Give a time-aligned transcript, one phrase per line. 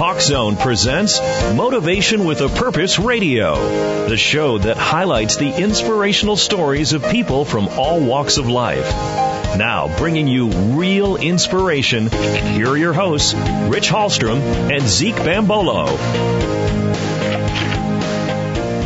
[0.00, 1.20] Talk Zone presents
[1.54, 7.68] Motivation with a Purpose Radio, the show that highlights the inspirational stories of people from
[7.68, 8.90] all walks of life.
[9.58, 15.84] Now, bringing you real inspiration, here are your hosts, Rich Hallstrom and Zeke Bambolo.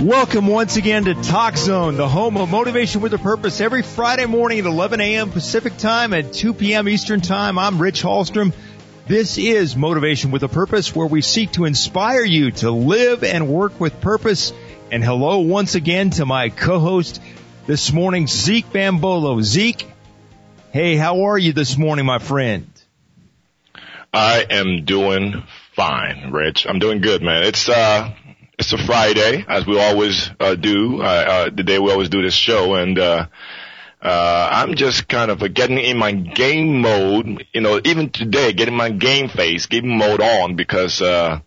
[0.05, 3.61] Welcome once again to Talk Zone, the home of motivation with a purpose.
[3.61, 5.31] Every Friday morning at 11 a.m.
[5.31, 6.89] Pacific time at 2 p.m.
[6.89, 7.57] Eastern time.
[7.57, 8.53] I'm Rich Hallstrom.
[9.07, 13.48] This is Motivation with a Purpose where we seek to inspire you to live and
[13.48, 14.55] work with purpose.
[14.91, 17.20] And hello once again to my co-host
[17.66, 19.43] this morning, Zeke Bambolo.
[19.43, 19.87] Zeke,
[20.73, 22.66] hey, how are you this morning, my friend?
[24.15, 25.43] I am doing
[25.77, 26.66] fine, Rich.
[26.66, 27.43] I'm doing good, man.
[27.43, 28.10] It's, uh,
[28.59, 32.23] it's a Friday, as we always, uh, do, uh, uh, the day we always do
[32.23, 32.74] this show.
[32.77, 33.27] And, uh,
[34.05, 38.77] uh, I'm just kind of getting in my game mode, you know, even today, getting
[38.77, 41.41] my game face, game mode on because, uh,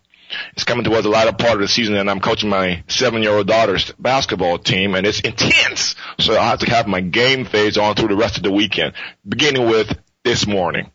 [0.52, 3.32] it's coming towards the latter part of the season and I'm coaching my seven year
[3.32, 5.94] old daughter's basketball team and it's intense.
[6.18, 8.94] So I have to have my game phase on through the rest of the weekend,
[9.26, 10.90] beginning with this morning.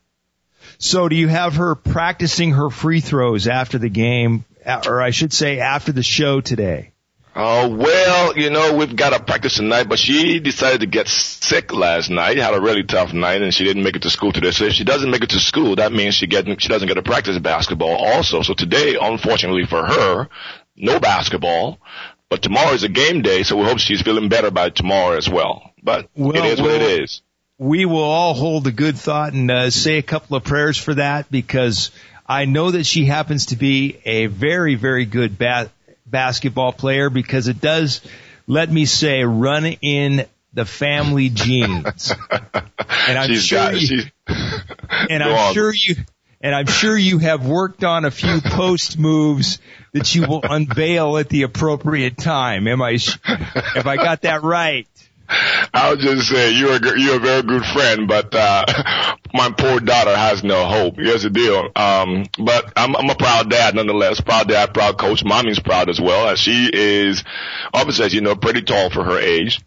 [0.78, 4.46] So do you have her practicing her free throws after the game,
[4.86, 6.93] or I should say after the show today?
[7.36, 11.74] Oh, well, you know, we've got to practice tonight, but she decided to get sick
[11.74, 14.52] last night, had a really tough night, and she didn't make it to school today.
[14.52, 16.94] So if she doesn't make it to school, that means she get, she doesn't get
[16.94, 18.44] to practice basketball also.
[18.44, 20.30] So today, unfortunately for her,
[20.76, 21.80] no basketball,
[22.30, 25.28] but tomorrow is a game day, so we hope she's feeling better by tomorrow as
[25.28, 25.72] well.
[25.82, 27.24] But well, it is what it is.
[27.58, 30.94] We will all hold a good thought and uh, say a couple of prayers for
[30.96, 31.90] that because
[32.28, 35.72] I know that she happens to be a very, very good bat
[36.14, 38.00] basketball player because it does,
[38.48, 42.14] let me say, run in the family genes.
[43.06, 45.54] And I'm she's sure you, and I'm on.
[45.54, 45.96] sure you,
[46.40, 49.60] and I'm sure you have worked on a few post moves
[49.94, 52.68] that you will unveil at the appropriate time.
[52.68, 54.88] Am I, have I got that right?
[55.74, 59.80] I was just say you're a you're a very good friend, but uh my poor
[59.80, 60.96] daughter has no hope.
[60.98, 61.70] Here's the deal.
[61.76, 64.22] Um, but I'm I'm a proud dad nonetheless.
[64.22, 65.24] Proud dad, proud coach.
[65.24, 66.36] Mommy's proud as well.
[66.36, 67.24] She is
[67.74, 69.60] obviously, as you know, pretty tall for her age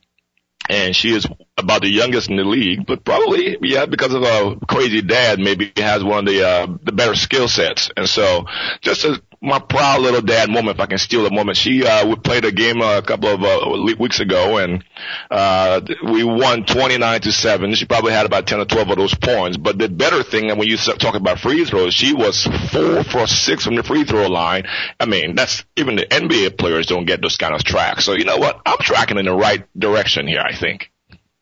[0.68, 1.26] and she is
[1.56, 5.72] about the youngest in the league, but probably, yeah, because of a crazy dad, maybe
[5.76, 7.90] has one of the, uh, the better skill sets.
[7.96, 8.46] And so
[8.80, 11.56] just a my proud little dad moment, if I can steal a moment.
[11.56, 14.84] She, uh, we played a game a couple of uh, weeks ago and,
[15.30, 17.74] uh, we won 29 to 7.
[17.74, 19.56] She probably had about 10 or 12 of those points.
[19.56, 23.26] But the better thing, and when you talk about free throws, she was four for
[23.26, 24.64] six from the free throw line.
[24.98, 28.04] I mean, that's, even the NBA players don't get those kind of tracks.
[28.04, 28.60] So you know what?
[28.66, 30.90] I'm tracking in the right direction here, I think.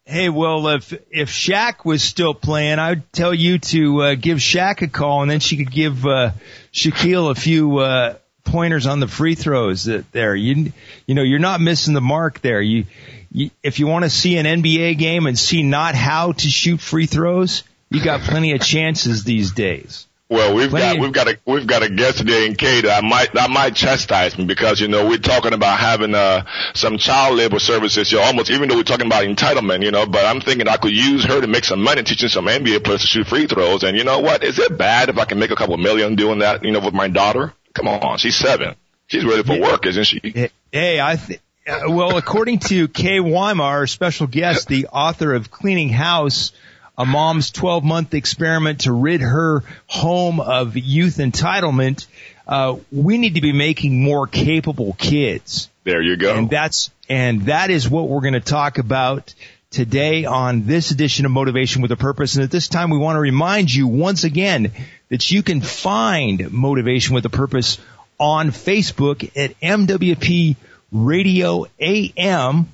[0.07, 4.83] Hey, well, if if Shaq was still playing, I'd tell you to uh, give Shaq
[4.83, 6.33] a call, and then she could give uh,
[6.75, 9.85] Shaquille a few uh, pointers on the free throws.
[9.85, 10.75] That there, you
[11.07, 12.61] you know, you're not missing the mark there.
[12.61, 12.85] You,
[13.33, 16.83] you if you want to see an NBA game and see not how to shoot
[16.83, 20.07] free throws, you got plenty of chances these days.
[20.31, 23.35] Well, we've got we've got a we've got a guest today in Kate that might
[23.35, 27.59] that might chastise me because you know we're talking about having uh some child labor
[27.59, 30.79] services here almost even though we're talking about entitlement, you know, but I'm thinking I
[30.79, 33.83] could use her to make some money teaching some NBA players to shoot free throws
[33.83, 34.43] and you know what?
[34.43, 36.95] Is it bad if I can make a couple million doing that, you know, with
[36.95, 37.53] my daughter?
[37.75, 38.77] Come on, she's seven.
[39.09, 40.51] She's ready for work, isn't she?
[40.73, 45.89] Hey, I th- well, according to Kay Wyma, our special guest, the author of Cleaning
[45.89, 46.53] House,
[46.97, 52.07] a mom's 12 month experiment to rid her home of youth entitlement.
[52.47, 55.71] Uh, we need to be making more capable kids.
[55.85, 56.35] There you go.
[56.35, 59.35] And that's, and that is what we're going to talk about
[59.71, 62.37] today on this edition of Motivation with a Purpose.
[62.37, 64.71] And at this time, we want to remind you once again
[65.09, 67.79] that you can find Motivation with a Purpose
[68.19, 70.57] on Facebook at MWP
[70.93, 72.69] Radio AM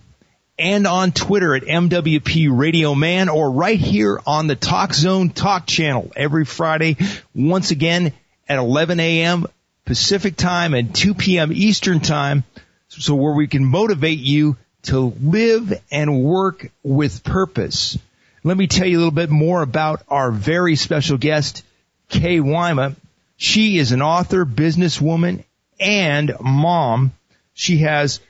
[0.60, 5.66] and on Twitter at MWP Radio Man or right here on the Talk Zone Talk
[5.66, 6.98] channel every Friday,
[7.34, 8.12] once again
[8.46, 9.46] at 11 a.m.
[9.86, 11.50] Pacific time and 2 p.m.
[11.52, 12.44] Eastern time.
[12.88, 17.96] So where we can motivate you to live and work with purpose.
[18.44, 21.64] Let me tell you a little bit more about our very special guest,
[22.08, 22.96] Kay Wyma.
[23.36, 25.44] She is an author, businesswoman,
[25.78, 27.12] and mom.
[27.54, 28.20] She has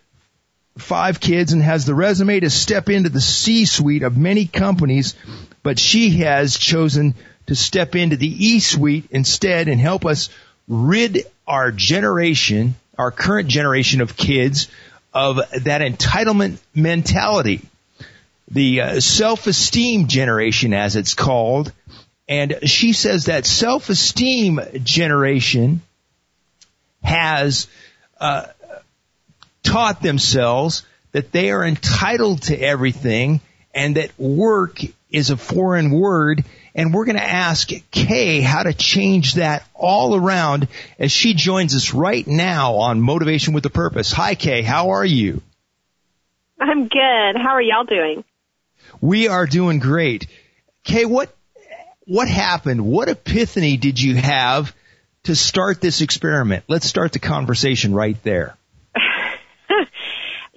[0.78, 5.14] five kids and has the resume to step into the C-suite of many companies,
[5.62, 7.14] but she has chosen
[7.46, 10.30] to step into the E-suite instead and help us
[10.68, 14.68] rid our generation, our current generation of kids
[15.12, 17.60] of that entitlement mentality.
[18.50, 21.72] The uh, self-esteem generation as it's called.
[22.28, 25.82] And she says that self-esteem generation
[27.02, 27.66] has
[28.20, 28.46] uh,
[29.70, 33.40] taught themselves that they are entitled to everything
[33.72, 34.80] and that work
[35.10, 36.44] is a foreign word.
[36.74, 40.68] And we're going to ask Kay how to change that all around
[40.98, 44.12] as she joins us right now on Motivation with a Purpose.
[44.12, 44.62] Hi, Kay.
[44.62, 45.40] How are you?
[46.60, 47.36] I'm good.
[47.36, 48.24] How are y'all doing?
[49.00, 50.26] We are doing great.
[50.82, 51.34] Kay, what,
[52.06, 52.84] what happened?
[52.84, 54.74] What epiphany did you have
[55.24, 56.64] to start this experiment?
[56.66, 58.56] Let's start the conversation right there.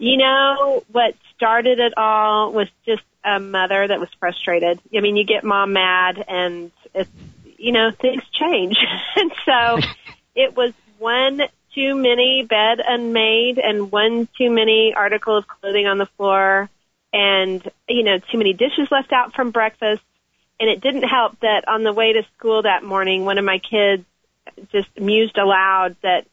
[0.04, 4.82] You know, what started it all was just a mother that was frustrated.
[4.94, 7.10] I mean, you get mom mad and it's,
[7.58, 8.76] you know, things change.
[9.16, 9.80] and so
[10.36, 11.40] it was one
[11.74, 16.70] too many bed unmade and one too many article of clothing on the floor
[17.14, 20.04] and, you know, too many dishes left out from breakfast.
[20.60, 23.60] And it didn't help that on the way to school that morning, one of my
[23.60, 24.04] kids
[24.74, 26.28] just mused aloud that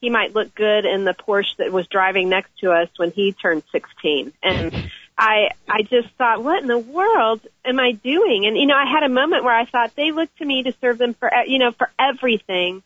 [0.00, 3.32] he might look good in the Porsche that was driving next to us when he
[3.32, 4.32] turned 16.
[4.42, 8.46] And I, I just thought, what in the world am I doing?
[8.46, 10.74] And, you know, I had a moment where I thought they look to me to
[10.80, 12.82] serve them for, you know, for everything.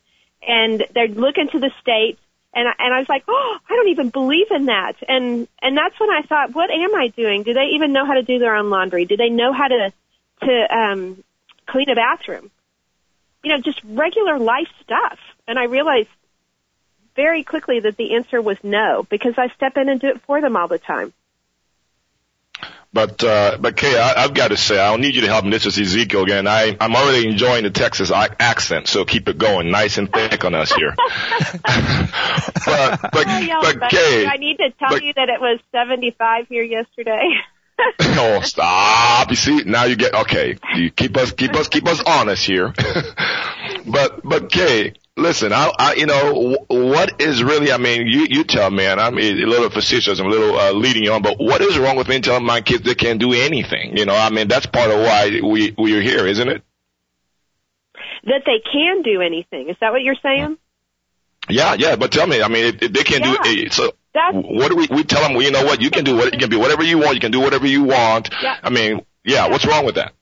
[0.47, 2.17] And they're looking to the state.
[2.53, 4.93] And I, and I was like, oh, I don't even believe in that.
[5.07, 7.43] And, and that's when I thought, what am I doing?
[7.43, 9.05] Do they even know how to do their own laundry?
[9.05, 9.93] Do they know how to,
[10.43, 11.23] to, um,
[11.65, 12.49] clean a bathroom?
[13.43, 15.19] You know, just regular life stuff.
[15.47, 16.09] And I realized
[17.21, 20.41] very quickly that the answer was no because I step in and do it for
[20.41, 21.13] them all the time.
[22.93, 25.45] But uh, but Kay, I, I've got to say, I don't need you to help
[25.45, 25.51] me.
[25.51, 26.47] This is Ezekiel again.
[26.47, 30.55] I I'm already enjoying the Texas accent, so keep it going, nice and thick on
[30.55, 30.91] us here.
[30.97, 36.47] but but, oh, but Kay, I need to tell but, you that it was 75
[36.49, 37.23] here yesterday.
[38.01, 39.29] oh, stop!
[39.29, 40.57] You see, now you get okay.
[40.75, 42.73] You keep us keep us keep us honest here.
[43.87, 48.43] but but Kay, listen, I, I, you know, what is really, I mean, you, you
[48.43, 51.39] tell me, and I'm a little facetious, I'm a little, uh, leading you on, but
[51.39, 53.97] what is wrong with me telling my kids they can't do anything?
[53.97, 56.63] You know, I mean, that's part of why we, we are here, isn't it?
[58.23, 59.69] That they can do anything.
[59.69, 60.57] Is that what you're saying?
[61.49, 63.35] Yeah, yeah, but tell me, I mean, if, if they can't yeah.
[63.43, 65.89] do it, so that's, what do we, we tell them, well, you know what, you
[65.89, 68.29] can do what, you can be whatever you want, you can do whatever you want.
[68.41, 68.57] Yeah.
[68.61, 70.13] I mean, yeah, what's wrong with that?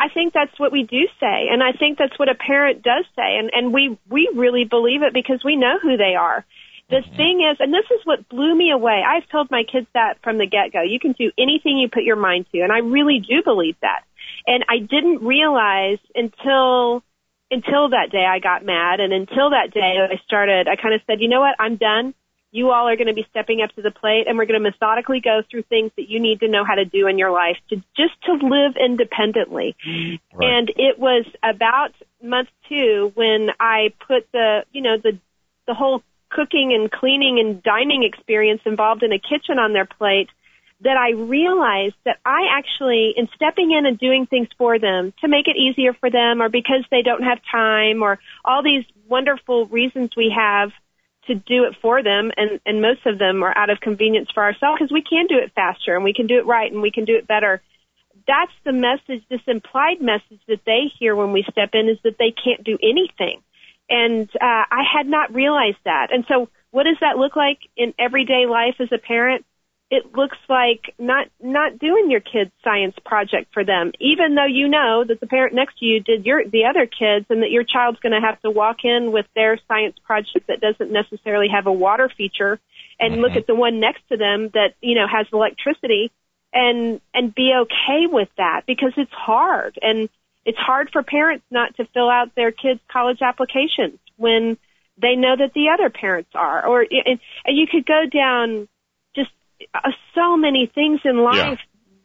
[0.00, 3.04] I think that's what we do say, and I think that's what a parent does
[3.14, 6.46] say, and and we we really believe it because we know who they are.
[6.88, 7.16] The mm-hmm.
[7.16, 9.04] thing is, and this is what blew me away.
[9.06, 10.80] I've told my kids that from the get go.
[10.80, 14.02] You can do anything you put your mind to, and I really do believe that.
[14.46, 17.04] And I didn't realize until
[17.50, 20.66] until that day I got mad, and until that day I started.
[20.66, 22.14] I kind of said, you know what, I'm done
[22.52, 24.70] you all are going to be stepping up to the plate and we're going to
[24.70, 27.56] methodically go through things that you need to know how to do in your life
[27.68, 29.76] to just to live independently.
[29.86, 30.20] Right.
[30.40, 31.90] And it was about
[32.22, 35.18] month two when I put the, you know, the,
[35.66, 40.28] the whole cooking and cleaning and dining experience involved in a kitchen on their plate
[40.82, 45.28] that I realized that I actually, in stepping in and doing things for them to
[45.28, 49.66] make it easier for them or because they don't have time or all these wonderful
[49.66, 50.70] reasons we have
[51.26, 54.42] to do it for them and and most of them are out of convenience for
[54.42, 56.90] ourselves because we can do it faster and we can do it right and we
[56.90, 57.60] can do it better.
[58.26, 62.16] That's the message this implied message that they hear when we step in is that
[62.18, 63.42] they can't do anything.
[63.88, 66.12] And uh i had not realized that.
[66.12, 69.44] And so what does that look like in everyday life as a parent
[69.90, 74.68] it looks like not not doing your kid's science project for them, even though you
[74.68, 77.64] know that the parent next to you did your the other kids, and that your
[77.64, 81.66] child's going to have to walk in with their science project that doesn't necessarily have
[81.66, 82.60] a water feature,
[83.00, 83.22] and mm-hmm.
[83.22, 86.12] look at the one next to them that you know has electricity,
[86.52, 90.08] and and be okay with that because it's hard, and
[90.44, 94.56] it's hard for parents not to fill out their kids' college applications when
[95.02, 98.68] they know that the other parents are, or and, and you could go down
[99.74, 101.56] uh, so many things in life yeah.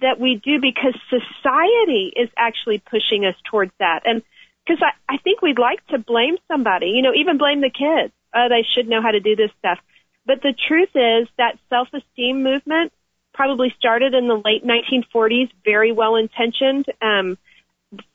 [0.02, 4.02] that we do because society is actually pushing us towards that.
[4.06, 4.24] And
[4.66, 8.14] because I, I think we'd like to blame somebody, you know, even blame the kids.
[8.34, 9.80] Oh, they should know how to do this stuff.
[10.26, 12.92] But the truth is that self-esteem movement
[13.34, 16.86] probably started in the late 1940s, very well intentioned.
[17.02, 17.38] Um,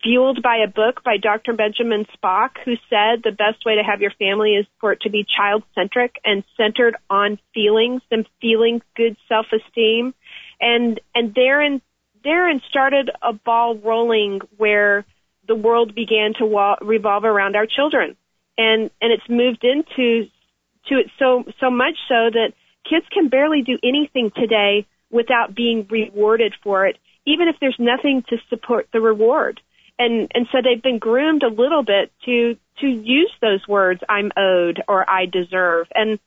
[0.02, 1.52] fueled by a book by Dr.
[1.52, 5.10] Benjamin Spock, who said the best way to have your family is for it to
[5.10, 10.14] be child centric and centered on feelings and feeling good self esteem.
[10.60, 11.80] And, and therein,
[12.24, 15.04] therein started a ball rolling where
[15.46, 18.16] the world began to wa- revolve around our children.
[18.58, 20.28] And, and it's moved into,
[20.88, 22.52] to it so, so much so that
[22.88, 26.96] kids can barely do anything today without being rewarded for it,
[27.26, 29.60] even if there's nothing to support the reward.
[30.00, 34.32] And and so they've been groomed a little bit to to use those words I'm
[34.36, 36.18] owed or I deserve and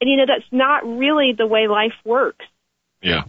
[0.00, 2.44] and you know that's not really the way life works.
[3.02, 3.24] Yeah.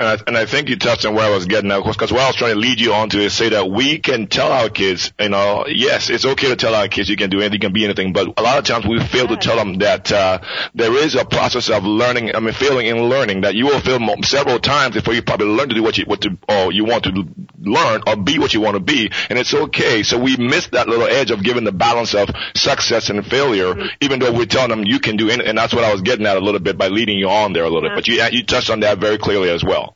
[0.00, 2.22] And I, and I think you touched on where I was getting at, because what
[2.22, 4.70] I was trying to lead you on to is say that we can tell our
[4.70, 7.58] kids, you know, yes, it's okay to tell our kids you can do anything, you
[7.60, 10.38] can be anything, but a lot of times we fail to tell them that uh,
[10.74, 14.00] there is a process of learning, I mean, failing in learning, that you will fail
[14.22, 17.04] several times before you probably learn to do what you, what to, or you want
[17.04, 17.26] to
[17.60, 20.02] learn or be what you want to be, and it's okay.
[20.02, 23.86] So we miss that little edge of giving the balance of success and failure, mm-hmm.
[24.00, 26.24] even though we're telling them you can do it, and that's what I was getting
[26.24, 27.96] at a little bit by leading you on there a little yeah.
[27.96, 29.89] bit, but you, you touched on that very clearly as well.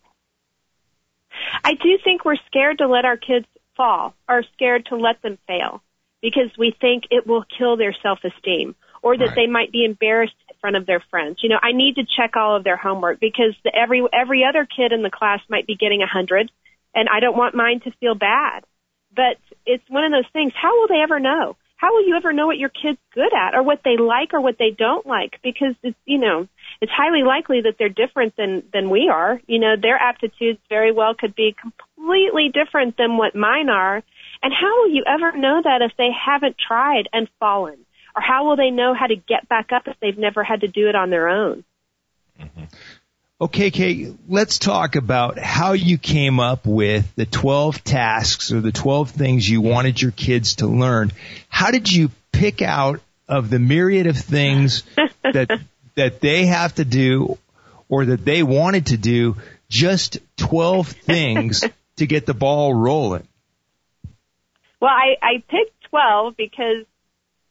[1.63, 3.47] I do think we're scared to let our kids
[3.77, 5.83] fall or scared to let them fail
[6.23, 9.37] because we think it will kill their self-esteem or that right.
[9.37, 11.39] they might be embarrassed in front of their friends.
[11.43, 14.67] You know, I need to check all of their homework because the, every every other
[14.67, 16.51] kid in the class might be getting a hundred,
[16.95, 18.65] and I don't want mine to feel bad.
[19.15, 20.53] But it's one of those things.
[20.61, 21.57] How will they ever know?
[21.77, 24.41] How will you ever know what your kid's good at or what they like or
[24.41, 25.39] what they don't like?
[25.43, 26.49] Because it's you know
[26.81, 29.41] it's highly likely that they're different than than we are.
[29.47, 34.03] You know, their aptitudes very well could be completely different than what mine are.
[34.43, 37.79] And how will you ever know that if they haven't tried and fallen?
[38.17, 40.69] Or how will they know how to get back up if they've never had to
[40.69, 41.65] do it on their own?
[42.41, 42.65] Mm-hmm.
[43.41, 48.71] Okay, Kate, let's talk about how you came up with the 12 tasks or the
[48.71, 51.11] 12 things you wanted your kids to learn.
[51.49, 54.85] How did you pick out of the myriad of things
[55.23, 55.61] that
[55.95, 57.39] that they have to do
[57.89, 59.37] or that they wanted to do
[59.69, 61.65] just 12 things
[61.97, 63.27] to get the ball rolling?
[64.81, 66.85] Well, I, I picked 12 because,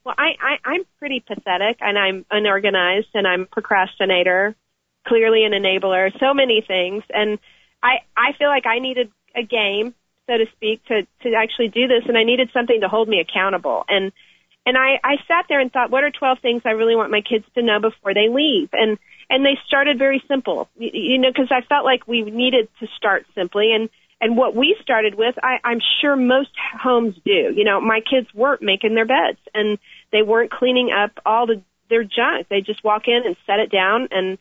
[0.03, 4.55] well, I, I, I'm pretty pathetic and I'm unorganized and I'm procrastinator,
[5.07, 7.03] clearly an enabler, so many things.
[7.09, 7.39] And
[7.81, 9.95] I, I feel like I needed a game,
[10.27, 13.19] so to speak, to, to actually do this and I needed something to hold me
[13.19, 13.83] accountable.
[13.87, 14.11] And,
[14.65, 17.21] and I, I sat there and thought, what are 12 things I really want my
[17.21, 18.69] kids to know before they leave?
[18.71, 18.97] And,
[19.29, 22.87] and they started very simple, you, you know, cause I felt like we needed to
[22.97, 23.73] start simply.
[23.73, 23.89] And,
[24.21, 26.51] and what we started with, I, I'm sure most
[26.81, 27.53] homes do.
[27.53, 29.77] You know, my kids weren't making their beds and
[30.11, 32.47] they weren't cleaning up all the, their junk.
[32.49, 34.37] They just walk in and set it down and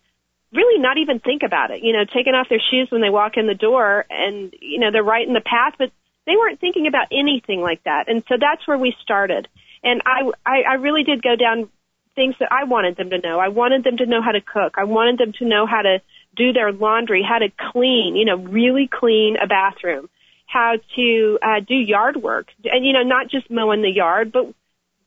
[0.53, 1.83] really not even think about it.
[1.83, 4.93] You know, taking off their shoes when they walk in the door and, you know,
[4.93, 5.91] they're right in the path, but
[6.27, 8.09] they weren't thinking about anything like that.
[8.09, 9.49] And so that's where we started.
[9.83, 11.69] And I, I, I really did go down
[12.15, 13.39] things that I wanted them to know.
[13.39, 14.75] I wanted them to know how to cook.
[14.77, 16.01] I wanted them to know how to
[16.37, 20.09] do their laundry, how to clean, you know, really clean a bathroom,
[20.47, 24.53] how to uh, do yard work, and you know, not just mowing the yard, but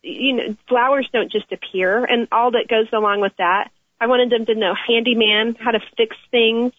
[0.02, 3.70] you know, flowers don't just appear, and all that goes along with that.
[4.00, 6.74] I wanted them to know handyman, how to fix things,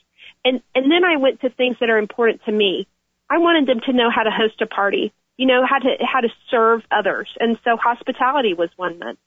[0.44, 2.86] and and then I went to things that are important to me.
[3.28, 6.20] I wanted them to know how to host a party you know, how to, how
[6.20, 7.28] to serve others.
[7.38, 9.18] And so hospitality was one month.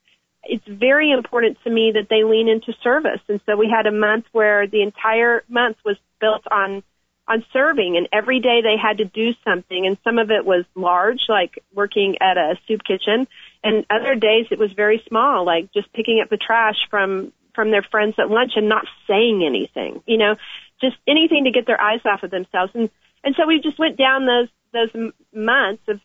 [0.43, 3.21] It's very important to me that they lean into service.
[3.27, 6.81] And so we had a month where the entire month was built on,
[7.27, 10.65] on serving and every day they had to do something and some of it was
[10.75, 13.27] large, like working at a soup kitchen
[13.63, 17.69] and other days it was very small, like just picking up the trash from, from
[17.69, 20.35] their friends at lunch and not saying anything, you know,
[20.81, 22.71] just anything to get their eyes off of themselves.
[22.73, 22.89] And,
[23.23, 25.99] and so we just went down those those months of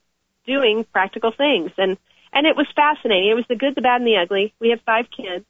[0.46, 1.96] doing practical things and
[2.32, 4.80] and it was fascinating it was the good the bad and the ugly we have
[4.82, 5.44] five kids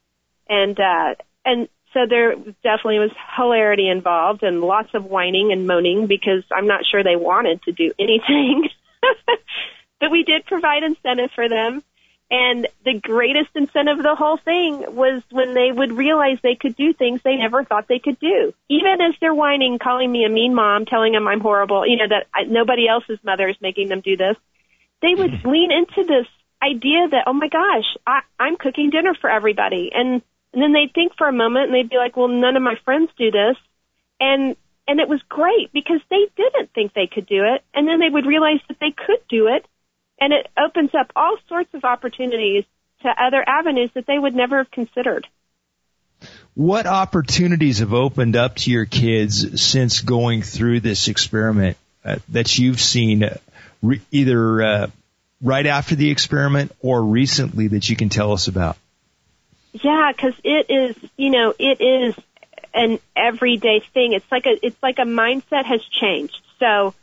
[0.48, 6.06] and uh and so there definitely was hilarity involved and lots of whining and moaning
[6.08, 8.68] because I'm not sure they wanted to do anything.
[10.00, 11.82] but we did provide incentive for them.
[12.30, 16.74] And the greatest incentive of the whole thing was when they would realize they could
[16.74, 18.54] do things they never thought they could do.
[18.68, 22.08] Even as they're whining, calling me a mean mom, telling them I'm horrible, you know,
[22.08, 24.36] that I, nobody else's mother is making them do this,
[25.02, 25.48] they would mm-hmm.
[25.48, 26.26] lean into this
[26.62, 29.90] idea that, oh my gosh, I, I'm cooking dinner for everybody.
[29.94, 32.62] And, and then they'd think for a moment and they'd be like, well, none of
[32.62, 33.56] my friends do this.
[34.18, 34.56] And,
[34.88, 37.62] and it was great because they didn't think they could do it.
[37.74, 39.66] And then they would realize that they could do it
[40.20, 42.64] and it opens up all sorts of opportunities
[43.02, 45.26] to other avenues that they would never have considered.
[46.54, 52.56] What opportunities have opened up to your kids since going through this experiment uh, that
[52.58, 53.36] you've seen uh,
[53.82, 54.86] re- either uh,
[55.42, 58.76] right after the experiment or recently that you can tell us about?
[59.72, 62.14] Yeah, because it is, you know, it is
[62.72, 64.12] an everyday thing.
[64.12, 66.40] It's like a, it's like a mindset has changed.
[66.60, 66.94] So,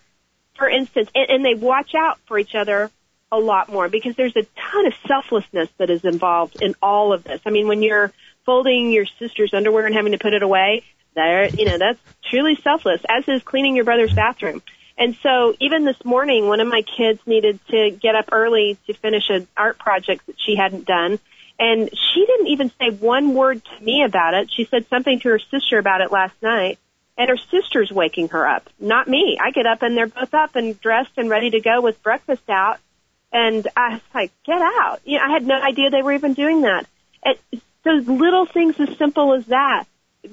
[0.56, 2.90] for instance, and, and they watch out for each other
[3.32, 7.24] a lot more because there's a ton of selflessness that is involved in all of
[7.24, 7.42] this.
[7.46, 8.12] I mean, when you're
[8.46, 10.84] folding your sister's underwear and having to put it away,
[11.16, 14.62] there, you know, that's truly selfless, as is cleaning your brother's bathroom.
[14.98, 18.94] And so even this morning, one of my kids needed to get up early to
[18.94, 21.20] finish an art project that she hadn't done.
[21.58, 24.52] And she didn't even say one word to me about it.
[24.56, 26.80] She said something to her sister about it last night.
[27.18, 29.38] And her sister's waking her up, not me.
[29.40, 32.50] I get up and they're both up and dressed and ready to go with breakfast
[32.50, 32.80] out.
[33.34, 35.00] And I was like, get out.
[35.06, 36.86] You know, I had no idea they were even doing that.
[37.24, 37.40] It,
[37.84, 39.86] those little things as simple as that.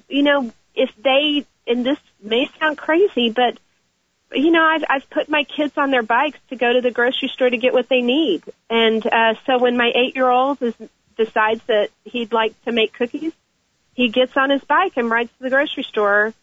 [0.09, 3.59] You know, if they, and this may sound crazy, but
[4.33, 7.29] you know, I've I've put my kids on their bikes to go to the grocery
[7.29, 10.75] store to get what they need, and uh, so when my eight year old is,
[11.17, 13.33] decides that he'd like to make cookies,
[13.95, 16.35] he gets on his bike and rides to the grocery store,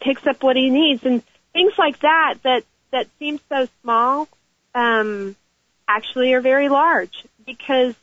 [0.00, 1.22] picks up what he needs, and
[1.52, 4.28] things like that that that seem so small,
[4.74, 5.36] um,
[5.88, 7.94] actually are very large because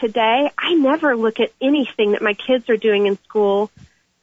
[0.00, 3.70] today I never look at anything that my kids are doing in school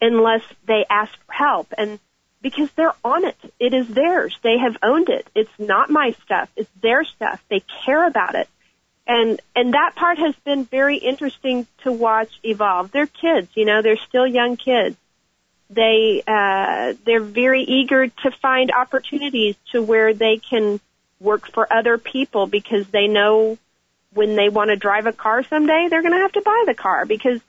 [0.01, 1.99] unless they ask for help and
[2.41, 3.37] because they're on it.
[3.57, 4.37] It is theirs.
[4.43, 5.25] They have owned it.
[5.33, 6.49] It's not my stuff.
[6.57, 7.41] It's their stuff.
[7.49, 8.49] They care about it.
[9.07, 12.91] And, and that part has been very interesting to watch evolve.
[12.91, 14.95] They're kids, you know, they're still young kids.
[15.69, 20.79] They, uh, they're very eager to find opportunities to where they can
[21.23, 23.57] work for other people because they know
[24.13, 26.75] when they want to drive a car someday, they're going to have to buy the
[26.75, 27.41] car because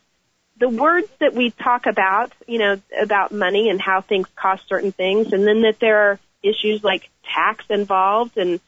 [0.58, 4.92] the words that we talk about, you know, about money and how things cost certain
[4.92, 8.60] things, and then that there are issues like tax involved and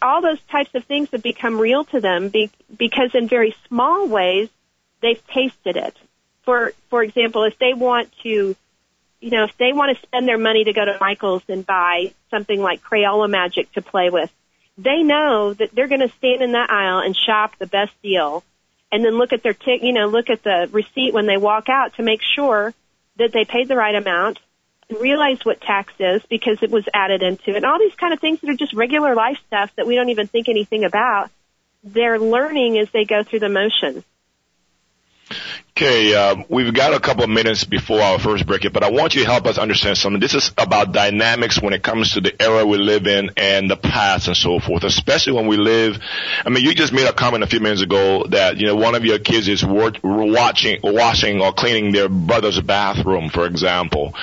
[0.00, 4.08] all those types of things have become real to them be, because in very small
[4.08, 4.48] ways
[5.02, 5.96] they've tasted it.
[6.44, 8.56] For for example, if they want to,
[9.24, 12.12] you know, if they want to spend their money to go to Michael's and buy
[12.30, 14.30] something like Crayola Magic to play with,
[14.76, 18.44] they know that they're going to stand in that aisle and shop the best deal
[18.92, 21.70] and then look at their tick, you know, look at the receipt when they walk
[21.70, 22.74] out to make sure
[23.16, 24.40] that they paid the right amount
[24.90, 27.56] and realize what tax is because it was added into it.
[27.56, 30.10] And all these kind of things that are just regular life stuff that we don't
[30.10, 31.30] even think anything about.
[31.82, 34.04] They're learning as they go through the motions.
[35.76, 39.16] Okay, uh, we've got a couple of minutes before our first break, but I want
[39.16, 40.20] you to help us understand something.
[40.20, 43.76] This is about dynamics when it comes to the era we live in and the
[43.76, 45.96] past and so forth, especially when we live.
[46.46, 48.94] I mean, you just made a comment a few minutes ago that, you know, one
[48.94, 54.14] of your kids is watching, washing or cleaning their brother's bathroom, for example.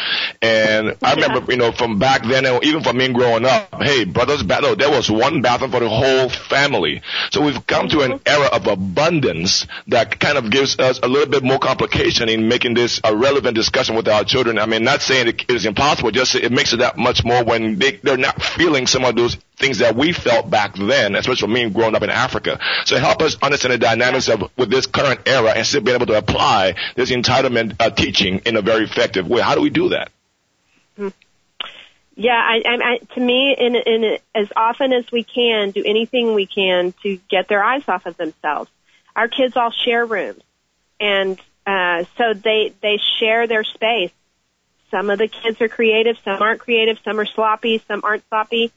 [0.41, 4.41] And I remember, you know, from back then, even from me growing up, hey, brother's
[4.41, 7.01] bathroom, there was one bathroom for the whole family.
[7.31, 11.27] So we've come to an era of abundance that kind of gives us a little
[11.27, 14.59] bit more complication in making this a relevant discussion with our children.
[14.59, 17.77] I mean, not saying it is impossible, just it makes it that much more when
[17.79, 21.47] they, they're not feeling some of those things that we felt back then, especially for
[21.47, 22.59] me growing up in Africa.
[22.85, 26.07] So help us understand the dynamics of with this current era and still being able
[26.07, 29.41] to apply this entitlement uh, teaching in a very effective way.
[29.41, 30.11] How do we do that?
[30.97, 31.09] Hmm.
[32.15, 36.33] Yeah, I, I, I, to me, in, in as often as we can, do anything
[36.33, 38.69] we can to get their eyes off of themselves.
[39.15, 40.41] Our kids all share rooms
[41.01, 44.11] and uh, so they they share their space.
[44.91, 48.71] Some of the kids are creative, some aren't creative, some are sloppy, some aren't sloppy.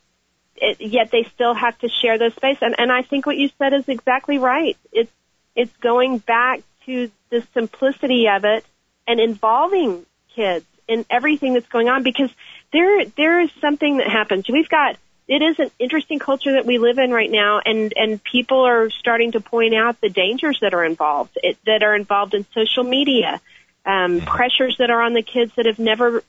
[0.57, 2.59] It, yet they still have to share those space.
[2.61, 4.77] And, and I think what you said is exactly right.
[4.93, 5.11] It's
[5.55, 8.65] it's going back to the simplicity of it
[9.07, 12.31] and involving kids in everything that's going on because
[12.73, 14.49] there there is something that happens.
[14.49, 18.23] We've got it is an interesting culture that we live in right now, and and
[18.23, 22.35] people are starting to point out the dangers that are involved, it, that are involved
[22.35, 23.41] in social media,
[23.87, 26.23] um, pressures that are on the kids that have never,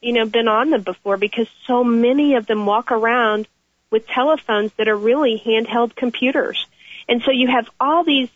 [0.00, 3.48] you know, been on them before, because so many of them walk around
[3.90, 6.66] with telephones that are really handheld computers,
[7.08, 8.28] and so you have all these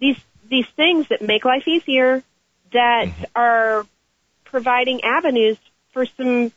[0.00, 2.22] these these things that make life easier,
[2.72, 3.24] that mm-hmm.
[3.36, 3.86] are
[4.44, 5.56] providing avenues
[5.92, 6.50] for some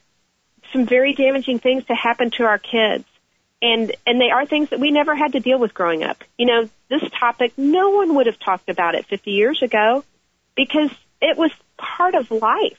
[0.75, 3.05] some very damaging things to happen to our kids.
[3.61, 6.21] And, and they are things that we never had to deal with growing up.
[6.37, 10.03] You know, this topic, no one would have talked about it 50 years ago
[10.55, 12.77] because it was part of life.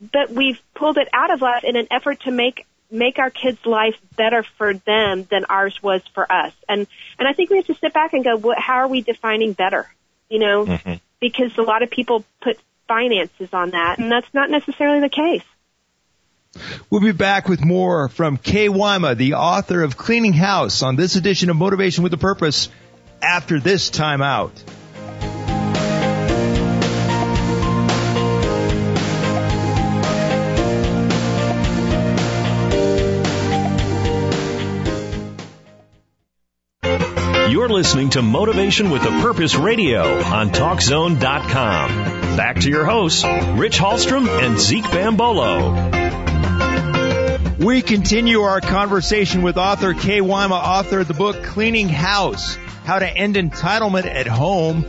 [0.00, 3.58] But we've pulled it out of life in an effort to make make our kids'
[3.66, 6.52] life better for them than ours was for us.
[6.68, 6.86] And
[7.18, 9.54] and I think we have to sit back and go, what, how are we defining
[9.54, 9.86] better?
[10.28, 10.94] You know, mm-hmm.
[11.18, 15.42] because a lot of people put finances on that, and that's not necessarily the case.
[16.90, 21.16] We'll be back with more from Kay Wyma, the author of Cleaning House, on this
[21.16, 22.68] edition of Motivation with a Purpose
[23.22, 24.52] after this time out.
[37.50, 41.88] You're listening to Motivation with a Purpose Radio on TalkZone.com.
[42.36, 46.05] Back to your hosts, Rich Hallstrom and Zeke Bambolo.
[47.58, 52.98] We continue our conversation with author Kay Wyma, author of the book Cleaning House, How
[52.98, 54.84] to End Entitlement at Home.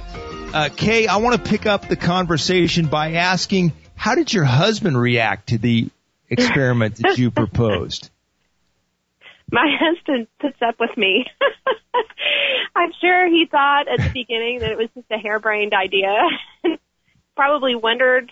[0.53, 4.99] Uh, Kay, I want to pick up the conversation by asking, how did your husband
[4.99, 5.89] react to the
[6.29, 8.09] experiment that you proposed?
[9.51, 11.25] My husband puts up with me.
[12.75, 16.13] I'm sure he thought at the beginning that it was just a harebrained idea.
[17.37, 18.29] Probably wondered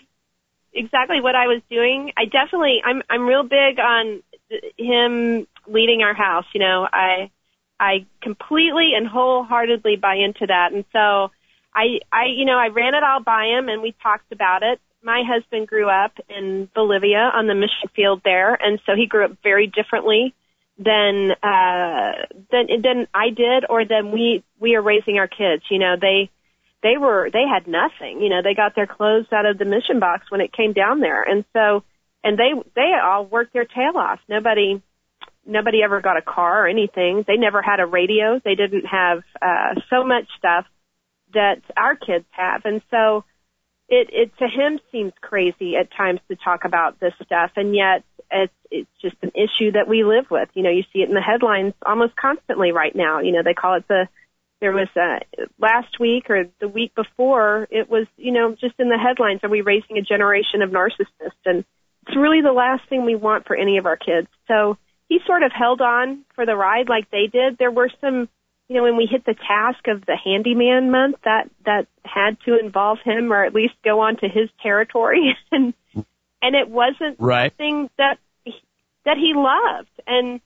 [0.76, 2.12] exactly what I was doing.
[2.16, 4.22] I definitely, I'm, I'm real big on
[4.76, 6.44] him leading our house.
[6.54, 7.30] You know, I,
[7.78, 10.72] I completely and wholeheartedly buy into that.
[10.72, 11.30] And so
[11.74, 14.80] I, I, you know, I ran it all by him and we talked about it.
[15.02, 18.54] My husband grew up in Bolivia on the mission field there.
[18.54, 20.34] And so he grew up very differently
[20.78, 22.12] than, uh,
[22.50, 25.62] than, than I did or than we, we are raising our kids.
[25.70, 26.30] You know, they,
[26.82, 28.22] they were they had nothing.
[28.22, 31.00] You know, they got their clothes out of the mission box when it came down
[31.00, 31.82] there, and so
[32.26, 34.18] and they they all worked their tail off.
[34.28, 34.82] Nobody
[35.46, 37.24] nobody ever got a car or anything.
[37.26, 38.40] They never had a radio.
[38.44, 40.66] They didn't have uh, so much stuff
[41.34, 43.24] that our kids have, and so
[43.88, 48.02] it it to him seems crazy at times to talk about this stuff, and yet
[48.32, 50.48] it's it's just an issue that we live with.
[50.54, 53.20] You know, you see it in the headlines almost constantly right now.
[53.20, 54.08] You know, they call it the
[54.60, 55.20] there was uh,
[55.60, 59.50] last week or the week before it was you know just in the headlines are
[59.50, 61.64] we raising a generation of narcissists and
[62.06, 64.76] it's really the last thing we want for any of our kids so
[65.08, 68.28] he sort of held on for the ride like they did there were some
[68.68, 72.58] you know when we hit the task of the handyman month that that had to
[72.58, 75.74] involve him or at least go on to his territory and
[76.42, 77.52] and it wasn't right.
[77.52, 78.18] something that
[79.04, 80.40] that he loved and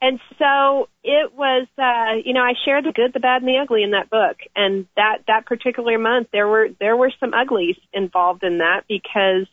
[0.00, 3.58] and so it was, uh, you know, I shared the good, the bad, and the
[3.58, 4.36] ugly in that book.
[4.54, 9.46] And that, that particular month, there were, there were some uglies involved in that because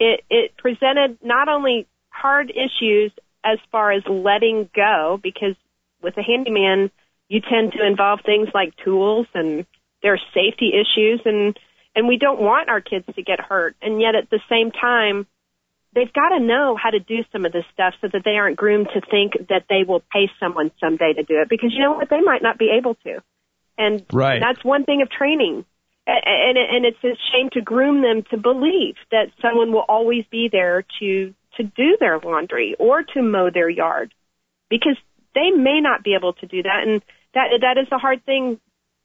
[0.00, 3.12] it, it presented not only hard issues
[3.44, 5.54] as far as letting go, because
[6.02, 6.90] with a handyman,
[7.28, 9.66] you tend to involve things like tools and
[10.02, 11.56] there are safety issues and,
[11.94, 13.76] and we don't want our kids to get hurt.
[13.82, 15.26] And yet at the same time,
[15.94, 18.56] they've got to know how to do some of this stuff so that they aren't
[18.56, 21.92] groomed to think that they will pay someone someday to do it because you know
[21.92, 23.18] what they might not be able to
[23.76, 24.40] and right.
[24.40, 25.64] that's one thing of training
[26.24, 30.48] and and it's a shame to groom them to believe that someone will always be
[30.50, 34.12] there to to do their laundry or to mow their yard
[34.68, 34.96] because
[35.34, 37.02] they may not be able to do that and
[37.34, 38.58] that that is a hard thing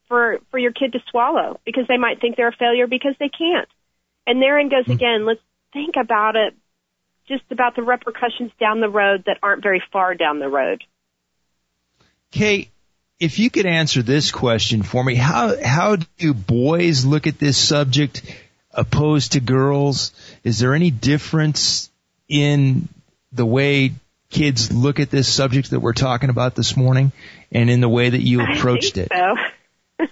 [0.07, 3.29] for for your kid to swallow because they might think they're a failure because they
[3.29, 3.69] can't
[4.25, 4.93] and therein goes mm-hmm.
[4.93, 5.41] again let's
[5.73, 6.53] think about it
[7.27, 10.83] just about the repercussions down the road that aren't very far down the road.
[12.31, 12.69] Kate,
[13.19, 17.57] if you could answer this question for me, how how do boys look at this
[17.57, 18.21] subject
[18.71, 20.11] opposed to girls?
[20.43, 21.89] Is there any difference
[22.27, 22.89] in
[23.31, 23.93] the way
[24.29, 27.11] kids look at this subject that we're talking about this morning
[27.51, 29.09] and in the way that you approached it?
[29.13, 29.35] So.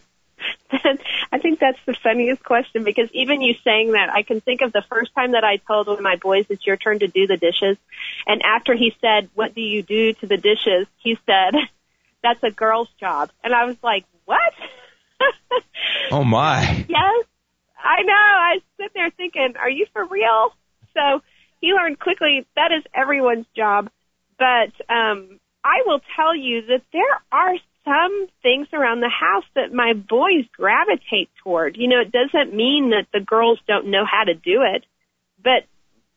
[1.32, 4.72] I think that's the funniest question because even you saying that, I can think of
[4.72, 7.28] the first time that I told one of my boys it's your turn to do
[7.28, 7.78] the dishes.
[8.26, 10.88] And after he said, what do you do to the dishes?
[10.98, 11.56] He said,
[12.24, 13.30] that's a girl's job.
[13.44, 14.54] And I was like, what?
[16.12, 16.86] oh my.
[16.88, 17.26] Yes.
[17.78, 18.14] I know.
[18.14, 20.54] I sit there thinking, are you for real?
[20.94, 21.22] So
[21.60, 23.90] he learned quickly that is everyone's job.
[24.40, 27.56] But, um, I will tell you that there are
[27.86, 31.78] some things around the house that my boys gravitate toward.
[31.78, 34.86] You know, it doesn't mean that the girls don't know how to do it,
[35.42, 35.66] but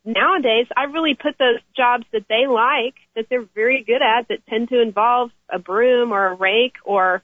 [0.06, 4.46] nowadays I really put those jobs that they like, that they're very good at, that
[4.48, 7.22] tend to involve a broom or a rake or,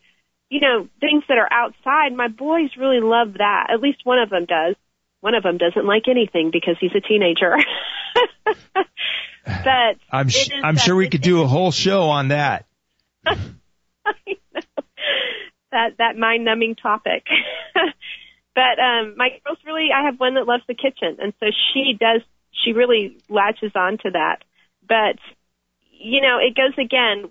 [0.50, 2.12] you know, things that are outside.
[2.14, 3.68] My boys really love that.
[3.72, 4.74] At least one of them does.
[5.20, 7.54] One of them doesn't like anything because he's a teenager.
[9.44, 12.66] but I'm sh- I'm sure we could do a whole show on that.
[13.24, 13.36] that
[15.70, 17.24] that mind numbing topic.
[18.54, 21.96] but um my girls really I have one that loves the kitchen and so she
[21.98, 24.44] does she really latches on to that.
[24.86, 25.18] But
[25.90, 27.30] you know, it goes again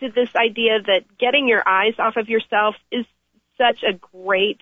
[0.00, 3.04] to this idea that getting your eyes off of yourself is
[3.58, 4.60] such a great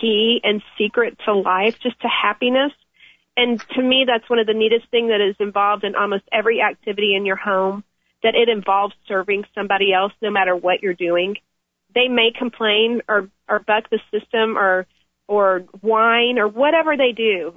[0.00, 2.72] key and secret to life, just to happiness.
[3.36, 6.60] And to me, that's one of the neatest things that is involved in almost every
[6.60, 7.84] activity in your home
[8.22, 11.36] that it involves serving somebody else no matter what you're doing.
[11.94, 14.86] They may complain or, or buck the system or,
[15.26, 17.56] or whine or whatever they do.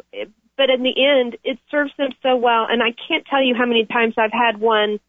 [0.58, 2.68] But in the end, it serves them so well.
[2.70, 5.00] And I can't tell you how many times I've had one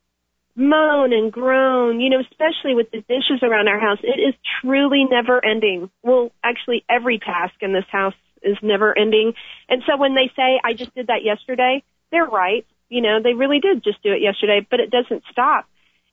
[0.54, 3.98] moan and groan, you know, especially with the dishes around our house.
[4.02, 5.90] It is truly never ending.
[6.02, 9.34] Well, actually every task in this house is never ending.
[9.68, 13.32] And so when they say, I just did that yesterday, they're right You know, they
[13.32, 15.66] really did just do it yesterday, but it doesn't stop.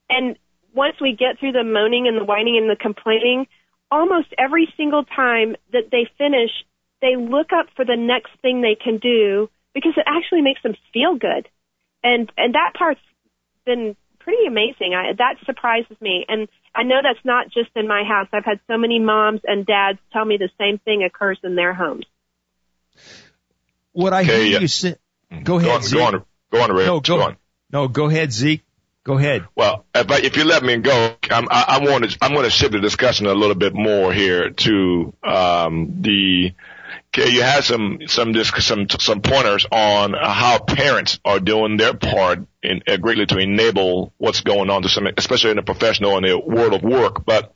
[0.09, 0.37] And
[0.73, 3.47] once we get through the moaning and the whining and the complaining,
[3.91, 6.51] almost every single time that they finish,
[7.01, 10.75] they look up for the next thing they can do because it actually makes them
[10.93, 11.47] feel good.
[12.03, 12.99] And and that part's
[13.65, 14.93] been pretty amazing.
[14.95, 16.25] I, that surprises me.
[16.27, 18.27] And I know that's not just in my house.
[18.33, 21.73] I've had so many moms and dads tell me the same thing occurs in their
[21.73, 22.05] homes.
[23.91, 24.59] What I Okay, hear yeah.
[24.59, 24.95] you say,
[25.43, 25.99] go ahead, Go on, Zeke.
[25.99, 26.85] go on, go on, Ray.
[26.85, 27.37] No, go, Go on.
[27.71, 28.61] no, go ahead, Zeke.
[29.03, 29.45] Go ahead.
[29.55, 32.43] Well, if, I, if you let me go, I'm, I, I want to, I'm going
[32.43, 36.53] to shift the discussion a little bit more here to um, the.
[37.15, 42.39] Okay, you had some some some some pointers on how parents are doing their part
[42.61, 46.25] in uh, greatly to enable what's going on to some, especially in the professional and
[46.25, 47.25] the world of work.
[47.25, 47.53] But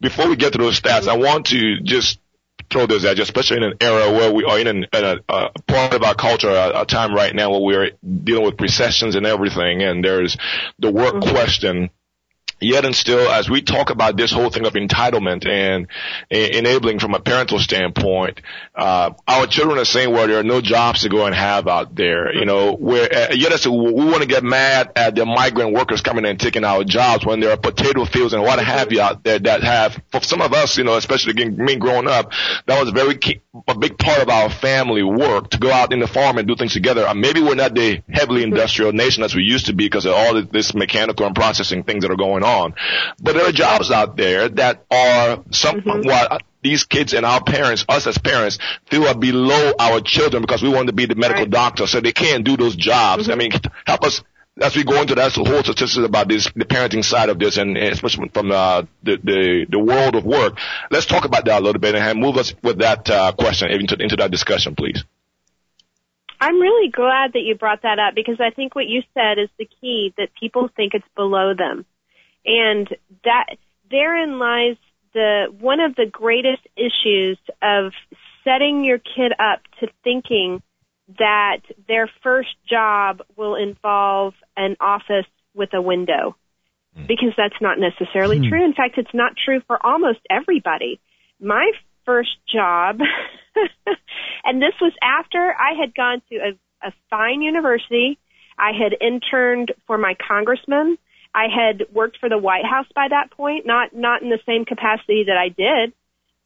[0.00, 2.20] before we get to those stats, I want to just
[2.70, 5.16] throw this at you, especially in an era where we are in, an, in a,
[5.28, 7.90] a part of our culture, a, a time right now where we're
[8.24, 10.36] dealing with recessions and everything, and there's
[10.78, 11.90] the work question.
[12.58, 15.88] Yet and still, as we talk about this whole thing of entitlement and
[16.30, 18.40] enabling from a parental standpoint,
[18.74, 21.94] uh, our children are saying, well, there are no jobs to go and have out
[21.94, 22.34] there.
[22.34, 26.00] You know, where, uh, yet as we want to get mad at the migrant workers
[26.00, 29.02] coming in and taking our jobs when there are potato fields and what have you
[29.02, 32.32] out there that have, for some of us, you know, especially me growing up,
[32.64, 36.00] that was very key, a big part of our family work to go out in
[36.00, 37.06] the farm and do things together.
[37.06, 40.14] Uh, maybe we're not the heavily industrial nation as we used to be because of
[40.14, 42.45] all this mechanical and processing things that are going on.
[43.20, 48.06] But there are jobs out there that are somewhat these kids and our parents, us
[48.06, 48.58] as parents,
[48.90, 51.50] feel are below our children because we want to be the medical Right.
[51.50, 53.28] doctor, so they can't do those jobs.
[53.30, 53.52] I mean,
[53.86, 54.22] help us
[54.60, 57.76] as we go into that whole statistics about this, the parenting side of this, and
[57.76, 60.58] especially from uh, the, the the world of work.
[60.90, 63.96] Let's talk about that a little bit and move us with that uh, question into
[64.00, 65.04] into that discussion, please.
[66.40, 69.48] I'm really glad that you brought that up because I think what you said is
[69.58, 71.86] the key that people think it's below them.
[72.46, 72.88] And
[73.24, 73.56] that
[73.90, 74.76] therein lies
[75.12, 77.92] the one of the greatest issues of
[78.44, 80.62] setting your kid up to thinking
[81.18, 86.36] that their first job will involve an office with a window.
[87.06, 88.48] Because that's not necessarily Hmm.
[88.48, 88.64] true.
[88.64, 90.98] In fact, it's not true for almost everybody.
[91.40, 91.70] My
[92.06, 93.00] first job,
[94.44, 98.18] and this was after I had gone to a, a fine university.
[98.58, 100.96] I had interned for my congressman.
[101.36, 104.64] I had worked for the White House by that point, not not in the same
[104.64, 105.92] capacity that I did,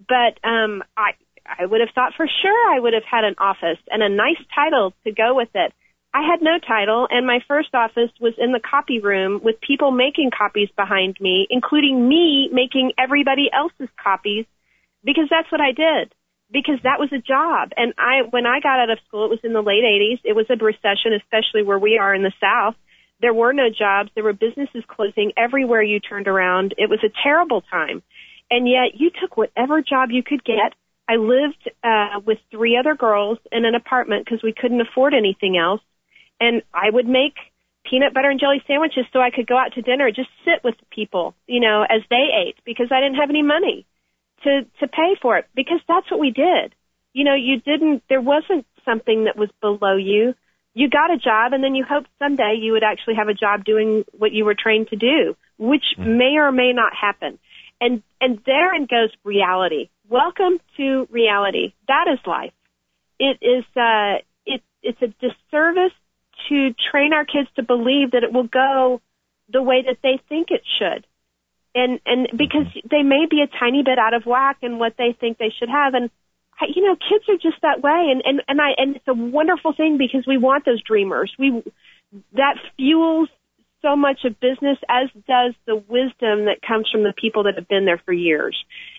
[0.02, 1.12] but um, I
[1.46, 4.42] I would have thought for sure I would have had an office and a nice
[4.52, 5.72] title to go with it.
[6.12, 9.92] I had no title, and my first office was in the copy room with people
[9.92, 14.44] making copies behind me, including me making everybody else's copies,
[15.04, 16.12] because that's what I did.
[16.50, 19.44] Because that was a job, and I when I got out of school, it was
[19.44, 20.18] in the late '80s.
[20.24, 22.74] It was a recession, especially where we are in the South.
[23.20, 24.10] There were no jobs.
[24.14, 26.74] There were businesses closing everywhere you turned around.
[26.78, 28.02] It was a terrible time,
[28.50, 30.74] and yet you took whatever job you could get.
[31.08, 35.56] I lived uh, with three other girls in an apartment because we couldn't afford anything
[35.56, 35.80] else
[36.40, 37.34] and I would make
[37.84, 40.74] peanut butter and jelly sandwiches so I could go out to dinner, just sit with
[40.90, 43.86] people, you know, as they ate because I didn't have any money
[44.44, 46.74] to to pay for it because that's what we did.
[47.12, 50.34] You know, you didn't there wasn't something that was below you.
[50.74, 53.64] You got a job and then you hoped someday you would actually have a job
[53.64, 57.38] doing what you were trained to do, which may or may not happen.
[57.80, 59.88] And and therein goes reality.
[60.08, 61.72] Welcome to reality.
[61.88, 62.52] That is life.
[63.18, 65.92] It is uh it it's a disservice
[66.48, 69.00] to train our kids to believe that it will go
[69.52, 71.06] the way that they think it should.
[71.74, 75.16] And and because they may be a tiny bit out of whack in what they
[75.18, 76.10] think they should have and
[76.74, 79.72] you know kids are just that way and and and I and it's a wonderful
[79.72, 81.32] thing because we want those dreamers.
[81.38, 81.62] We
[82.34, 83.28] that fuels
[83.82, 87.68] so much of business as does the wisdom that comes from the people that have
[87.68, 88.56] been there for years.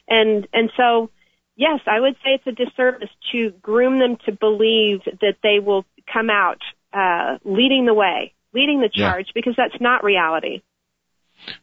[0.08, 1.10] And and so
[1.56, 5.86] yes, I would say it's a disservice to groom them to believe that they will
[6.12, 6.60] come out
[6.93, 9.10] uh, leading the way, leading the Yeah.
[9.10, 10.62] charge, because that's not reality.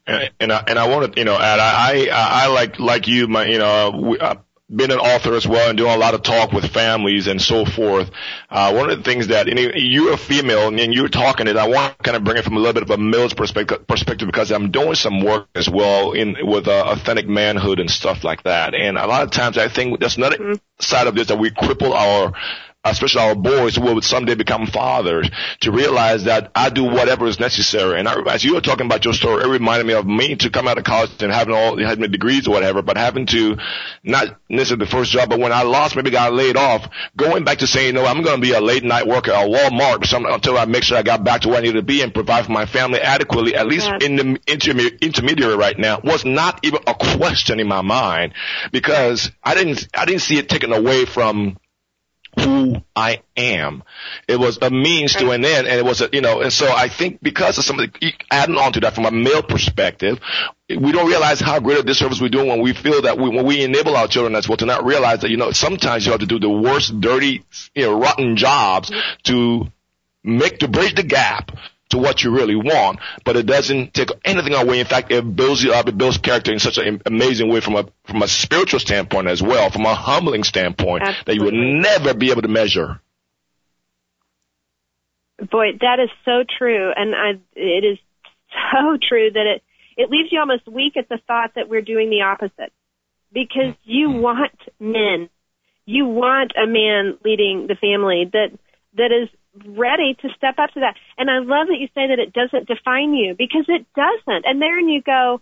[0.06, 3.06] And, and I, and I want to, you know, add, I, I, I like, like
[3.06, 4.36] you, my, you know, we, uh,
[4.70, 7.64] been an author as well and doing a lot of talk with families and so
[7.64, 8.10] forth.
[8.50, 11.68] Uh, one of the things that, and you're a female and you're talking it, I
[11.68, 14.26] want to kind of bring it from a little bit of a male's perspective, perspective
[14.26, 18.42] because I'm doing some work as well in, with uh, authentic manhood and stuff like
[18.42, 18.74] that.
[18.74, 21.92] And a lot of times I think that's another side of this that we cripple
[21.92, 22.32] our
[22.84, 25.28] especially our boys who will someday become fathers,
[25.60, 27.98] to realize that I do whatever is necessary.
[27.98, 30.50] And I, as you were talking about your story, it reminded me of me to
[30.50, 33.56] come out of college and having all having degrees or whatever, but having to
[34.04, 37.58] not necessarily the first job, but when I lost, maybe got laid off, going back
[37.58, 40.56] to saying, no, I'm going to be a late night worker at Walmart some, until
[40.56, 42.52] I make sure I got back to where I needed to be and provide for
[42.52, 46.94] my family adequately, at least in the interme- intermediary right now, was not even a
[46.94, 48.34] question in my mind
[48.72, 51.58] because I didn't, I didn't see it taken away from
[52.38, 53.82] who I am.
[54.26, 56.70] It was a means to an end, and it was a, you know, and so
[56.70, 60.18] I think because of some of the, adding on to that from a male perspective,
[60.68, 63.46] we don't realize how great a disservice we're doing when we feel that we, when
[63.46, 66.20] we enable our children as well to not realize that, you know, sometimes you have
[66.20, 68.92] to do the worst, dirty, you know, rotten jobs
[69.24, 69.66] to
[70.22, 71.52] make, to bridge the gap
[71.90, 74.80] to what you really want, but it doesn't take anything away.
[74.80, 77.76] In fact, it builds you up, it builds character in such an amazing way from
[77.76, 81.24] a from a spiritual standpoint as well, from a humbling standpoint Absolutely.
[81.26, 83.00] that you would never be able to measure.
[85.38, 87.98] Boy, that is so true, and I, it is
[88.72, 89.62] so true that it
[89.96, 92.72] it leaves you almost weak at the thought that we're doing the opposite,
[93.32, 94.20] because you mm-hmm.
[94.20, 95.28] want men,
[95.86, 98.50] you want a man leading the family that
[98.96, 99.28] that is
[99.66, 100.94] ready to step up to that.
[101.16, 104.44] And I love that you say that it doesn't define you because it doesn't.
[104.46, 105.40] And then you go,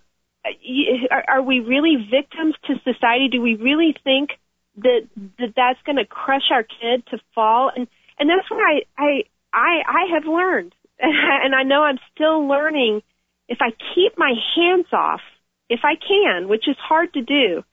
[1.11, 3.29] are, are we really victims to society?
[3.31, 4.31] Do we really think
[4.79, 7.71] that that that's going to crush our kid to fall?
[7.75, 7.87] And
[8.19, 13.03] and that's what I I I, I have learned, and I know I'm still learning.
[13.49, 15.21] If I keep my hands off,
[15.69, 17.65] if I can, which is hard to do,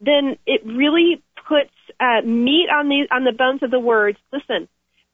[0.00, 4.18] then it really puts uh, meat on the on the bones of the words.
[4.32, 4.68] Listen,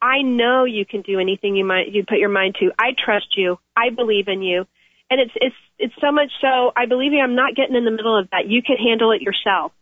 [0.07, 2.71] I know you can do anything you might you put your mind to.
[2.79, 3.59] I trust you.
[3.77, 4.65] I believe in you.
[5.11, 7.91] And it's it's it's so much so I believe you I'm not getting in the
[7.91, 8.47] middle of that.
[8.47, 9.73] You can handle it yourself.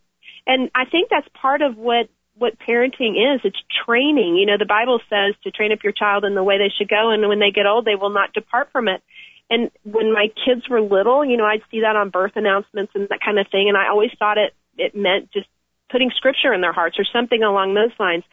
[0.47, 3.43] And I think that's part of what what parenting is.
[3.45, 4.37] It's training.
[4.37, 6.89] You know, the Bible says to train up your child in the way they should
[6.89, 9.03] go and when they get old they will not depart from it.
[9.51, 13.09] And when my kids were little, you know, I'd see that on birth announcements and
[13.11, 15.49] that kind of thing and I always thought it it meant just
[15.95, 18.25] putting scripture in their hearts or something along those lines.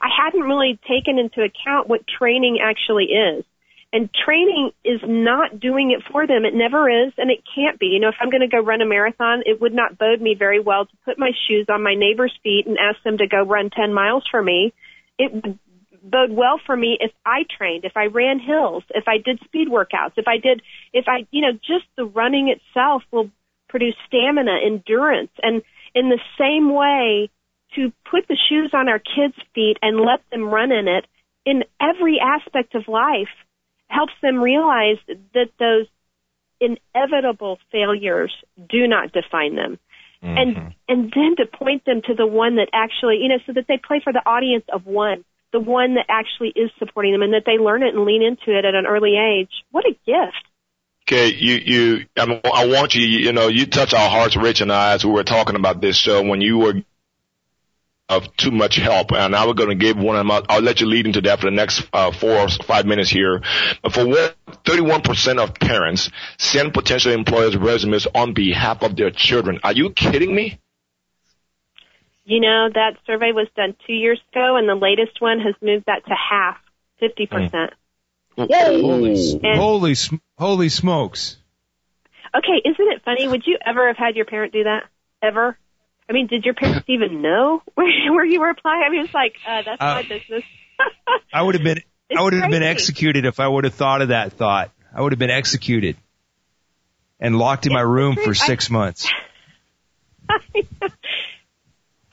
[0.00, 3.44] I hadn't really taken into account what training actually is.
[3.92, 6.46] And training is not doing it for them.
[6.46, 7.86] It never is, and it can't be.
[7.86, 10.34] You know, if I'm going to go run a marathon, it would not bode me
[10.38, 13.42] very well to put my shoes on my neighbor's feet and ask them to go
[13.42, 14.72] run 10 miles for me.
[15.18, 15.58] It would
[16.02, 19.68] bode well for me if I trained, if I ran hills, if I did speed
[19.68, 20.62] workouts, if I did,
[20.94, 23.28] if I, you know, just the running itself will
[23.68, 25.62] produce stamina, endurance, and
[25.94, 27.30] in the same way,
[27.74, 31.06] to put the shoes on our kids' feet and let them run in it
[31.46, 33.28] in every aspect of life
[33.88, 34.98] helps them realize
[35.34, 35.86] that those
[36.60, 38.32] inevitable failures
[38.68, 39.78] do not define them.
[40.22, 40.36] Mm-hmm.
[40.36, 43.66] And and then to point them to the one that actually, you know, so that
[43.68, 47.32] they play for the audience of one, the one that actually is supporting them and
[47.32, 49.50] that they learn it and lean into it at an early age.
[49.70, 50.44] What a gift.
[51.12, 54.70] Okay, you, you, I, I want you, you know, you touch our hearts, Rich and
[54.70, 56.74] I, as we were talking about this show when you were
[58.08, 59.10] of too much help.
[59.10, 60.46] And now we're going to give one of them.
[60.48, 63.42] I'll let you lead into that for the next uh, four or five minutes here.
[63.82, 69.58] But for 31% of parents send potential employers resumes on behalf of their children.
[69.64, 70.60] Are you kidding me?
[72.24, 75.86] You know, that survey was done two years ago, and the latest one has moved
[75.86, 76.58] that to half,
[77.02, 77.28] 50%.
[77.50, 77.70] Mm.
[78.36, 79.94] Holy, holy,
[80.40, 81.36] holy smokes.
[82.34, 83.28] Okay, isn't it funny?
[83.28, 84.84] Would you ever have had your parent do that?
[85.22, 85.56] Ever?
[86.08, 88.82] I mean, did your parents even know where, where you were applying?
[88.84, 90.42] I mean, it's like, uh, that's uh, my business.
[91.32, 91.80] I would have been,
[92.16, 94.72] I would have been executed if I would have thought of that thought.
[94.92, 95.96] I would have been executed
[97.20, 99.08] and locked in my room for six I, months.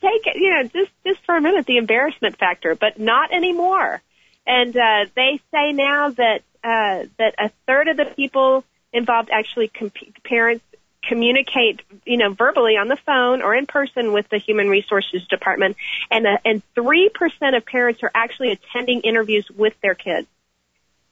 [0.00, 4.00] Take it, you know, just, just for a minute, the embarrassment factor, but not anymore.
[4.46, 9.68] And, uh, they say now that, uh, that a third of the people involved actually
[9.68, 10.64] comp- parents
[11.02, 15.76] communicate, you know, verbally on the phone or in person with the human resources department,
[16.10, 20.26] and uh, and three percent of parents are actually attending interviews with their kids,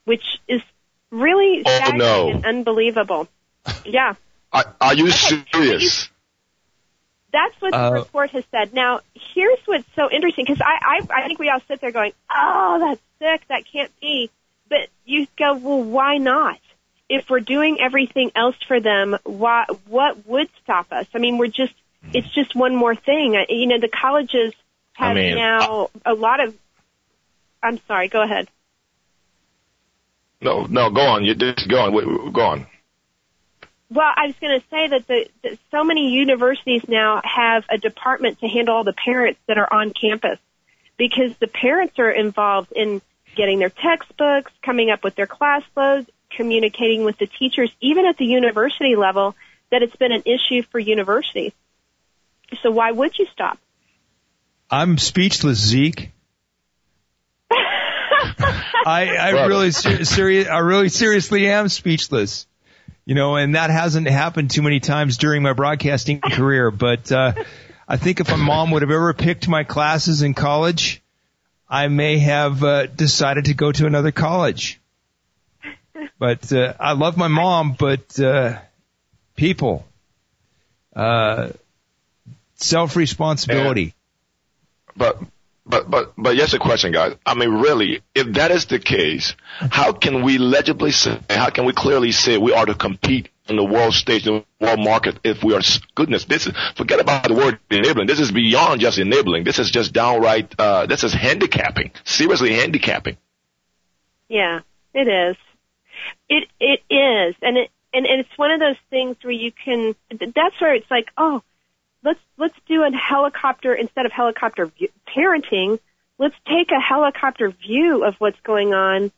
[0.05, 0.61] which is
[1.11, 2.31] really oh, no.
[2.31, 3.29] and unbelievable.
[3.85, 4.15] Yeah.
[4.53, 5.45] Are, are you okay.
[5.53, 6.09] serious?
[7.33, 8.73] That's what uh, the report has said.
[8.73, 9.01] Now,
[9.35, 12.79] here's what's so interesting because I, I I think we all sit there going, "Oh,
[12.81, 13.47] that's sick.
[13.49, 14.31] That can't be."
[14.69, 16.59] But you go, "Well, why not?"
[17.09, 21.07] if we're doing everything else for them, why, what would stop us?
[21.15, 21.75] I mean, we're just
[22.13, 23.35] it's just one more thing.
[23.49, 24.53] You know, the colleges
[24.95, 26.55] have I mean, now a lot of.
[27.63, 28.09] I'm sorry.
[28.09, 28.49] Go ahead.
[30.41, 31.25] No, no, go on.
[31.25, 32.33] You just go on.
[32.33, 32.67] Go on.
[33.89, 37.79] Well, I was going to say that the, that so many universities now have a
[37.79, 40.39] department to handle all the parents that are on campus
[40.97, 43.01] because the parents are involved in
[43.37, 48.17] getting their textbooks, coming up with their class loads, communicating with the teachers, even at
[48.17, 49.35] the university level,
[49.71, 51.53] that it's been an issue for universities.
[52.63, 53.59] So why would you stop?
[54.71, 56.13] I'm speechless, Zeke.
[57.51, 62.47] I, I really ser- serious, I really seriously am speechless.
[63.05, 67.35] You know, and that hasn't happened too many times during my broadcasting career, but, uh,
[67.89, 71.03] I think if my mom would have ever picked my classes in college,
[71.69, 74.81] I may have uh, decided to go to another college.
[76.19, 78.59] But uh, I love my mom, but uh,
[79.35, 79.85] people,
[80.95, 81.51] uh,
[82.55, 83.95] self responsibility.
[84.97, 85.19] But
[85.67, 87.17] but but but yes, a question, guys.
[87.27, 91.67] I mean, really, if that is the case, how can we legibly say, how can
[91.67, 95.43] we clearly say we are to compete in the world stage, the world market, if
[95.43, 95.61] we are
[95.95, 96.25] goodness?
[96.25, 98.07] This is forget about the word enabling.
[98.07, 99.45] This is beyond just enabling.
[99.45, 100.55] This is just downright.
[100.59, 101.93] Uh, this is handicapping.
[102.05, 103.17] Seriously, handicapping.
[104.29, 104.61] Yeah,
[104.95, 105.37] it is.
[106.29, 109.95] It it is, and it and, and it's one of those things where you can.
[110.11, 111.43] That's where it's like, oh,
[112.05, 114.71] let's let's do a helicopter instead of helicopter
[115.15, 115.79] parenting.
[116.19, 119.13] Let's take a helicopter view of what's going on,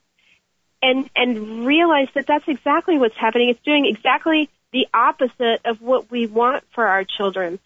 [0.82, 3.48] and and realize that that's exactly what's happening.
[3.48, 7.58] It's doing exactly the opposite of what we want for our children.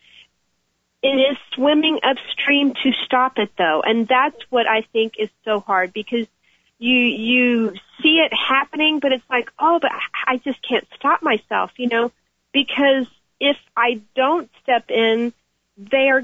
[1.03, 5.61] It is swimming upstream to stop it though, and that's what I think is so
[5.61, 6.27] hard because
[6.79, 9.93] you you see it happening, but it's like, oh, but
[10.27, 12.13] I just can't stop myself, you know,
[12.53, 13.07] because
[13.41, 15.33] if I don't step in,
[15.77, 16.23] they are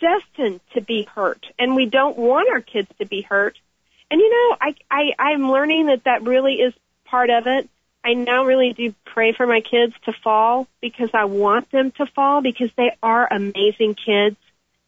[0.00, 3.58] destined to be hurt, and we don't want our kids to be hurt.
[4.10, 7.68] And you know, I, I I'm learning that that really is part of it.
[8.04, 12.06] I now really do pray for my kids to fall because I want them to
[12.06, 14.36] fall because they are amazing kids.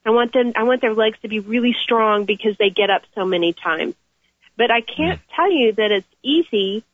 [0.07, 3.03] I want them I want their legs to be really strong because they get up
[3.15, 3.95] so many times.
[4.57, 6.85] But I can't tell you that it's easy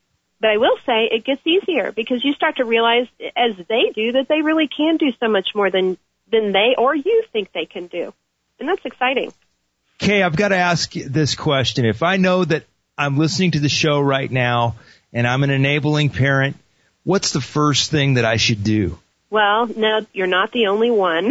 [0.44, 4.12] but I will say it gets easier because you start to realize as they do
[4.12, 5.96] that they really can do so much more than,
[6.30, 8.12] than they or you think they can do.
[8.60, 9.32] And that's exciting.
[10.04, 11.86] Kay, I've got to ask this question.
[11.86, 12.64] If I know that
[12.98, 14.76] I'm listening to the show right now
[15.14, 16.56] and I'm an enabling parent,
[17.04, 18.98] what's the first thing that I should do?
[19.30, 21.30] Well, no, you're not the only one.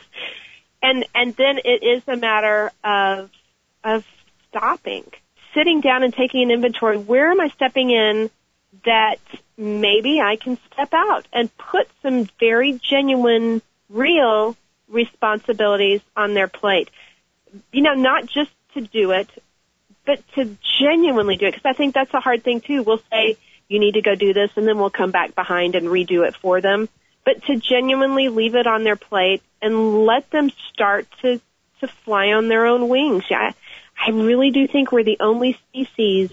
[0.82, 3.30] and and then it is a matter of
[3.84, 4.02] of
[4.48, 5.04] stopping
[5.52, 6.96] sitting down and taking an inventory.
[6.96, 8.30] Where am I stepping in
[8.86, 9.18] that
[9.58, 13.60] maybe I can step out and put some very genuine,
[13.90, 14.56] real
[14.88, 16.88] responsibilities on their plate?
[17.72, 19.28] You know, not just to do it,
[20.04, 21.54] but to genuinely do it.
[21.54, 22.82] Because I think that's a hard thing too.
[22.82, 23.36] We'll say,
[23.68, 26.36] you need to go do this, and then we'll come back behind and redo it
[26.36, 26.88] for them.
[27.24, 31.40] But to genuinely leave it on their plate and let them start to
[31.80, 33.24] to fly on their own wings.
[33.30, 33.52] Yeah,
[33.98, 36.30] I really do think we're the only species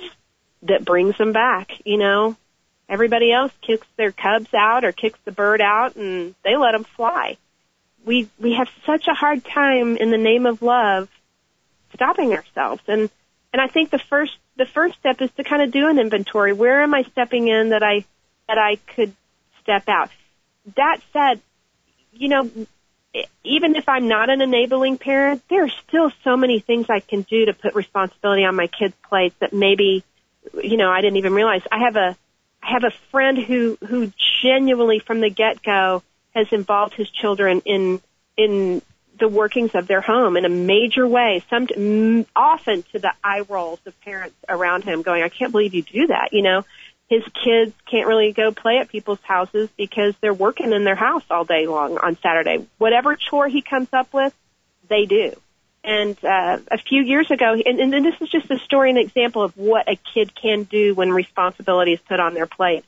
[0.64, 2.36] that brings them back, you know.
[2.88, 6.84] Everybody else kicks their cubs out or kicks the bird out and they let them
[6.84, 7.38] fly.
[8.06, 11.10] We we have such a hard time in the name of love
[11.94, 13.10] stopping ourselves and
[13.54, 16.54] and I think the first the first step is to kind of do an inventory.
[16.54, 18.06] Where am I stepping in that I
[18.48, 19.14] that I could
[19.62, 20.10] step out?
[20.76, 21.42] That said,
[22.14, 22.50] you know,
[23.44, 27.22] even if I'm not an enabling parent, there are still so many things I can
[27.24, 30.04] do to put responsibility on my kids' plates that maybe,
[30.62, 31.62] you know, I didn't even realize.
[31.72, 32.16] I have a,
[32.64, 38.02] I have a friend who, who genuinely from the get-go has involved his children in,
[38.38, 38.82] in
[39.20, 43.80] the workings of their home in a major way, some, often to the eye rolls
[43.86, 46.64] of parents around him going, I can't believe you do that, you know
[47.12, 51.26] his kids can't really go play at people's houses because they're working in their house
[51.30, 52.66] all day long on Saturday.
[52.78, 54.34] Whatever chore he comes up with,
[54.88, 55.34] they do.
[55.84, 59.42] And uh, a few years ago, and, and this is just a story, an example
[59.42, 62.86] of what a kid can do when responsibility is put on their plate.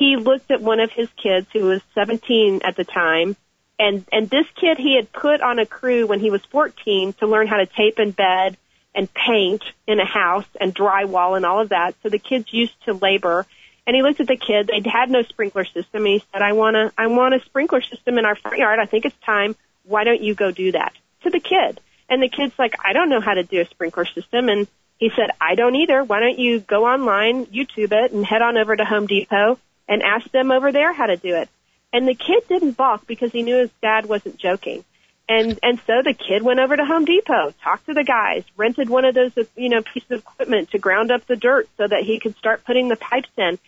[0.00, 3.36] He looked at one of his kids who was 17 at the time,
[3.78, 7.26] and and this kid he had put on a crew when he was 14 to
[7.26, 8.56] learn how to tape and bed
[8.94, 11.96] and paint in a house and drywall and all of that.
[12.02, 13.46] So the kids used to labor
[13.86, 14.68] and he looked at the kid.
[14.68, 16.06] They had no sprinkler system.
[16.06, 18.80] And he said, I want to, I want a sprinkler system in our front yard.
[18.80, 19.54] I think it's time.
[19.84, 20.94] Why don't you go do that
[21.24, 21.78] to the kid?
[22.08, 24.48] And the kid's like, I don't know how to do a sprinkler system.
[24.48, 26.02] And he said, I don't either.
[26.02, 29.58] Why don't you go online, YouTube it, and head on over to Home Depot
[29.90, 31.50] and asked them over there how to do it?
[31.92, 34.84] And the kid didn't balk because he knew his dad wasn't joking.
[35.28, 38.88] And and so the kid went over to Home Depot, talked to the guys, rented
[38.88, 42.04] one of those you know pieces of equipment to ground up the dirt so that
[42.04, 43.58] he could start putting the pipes in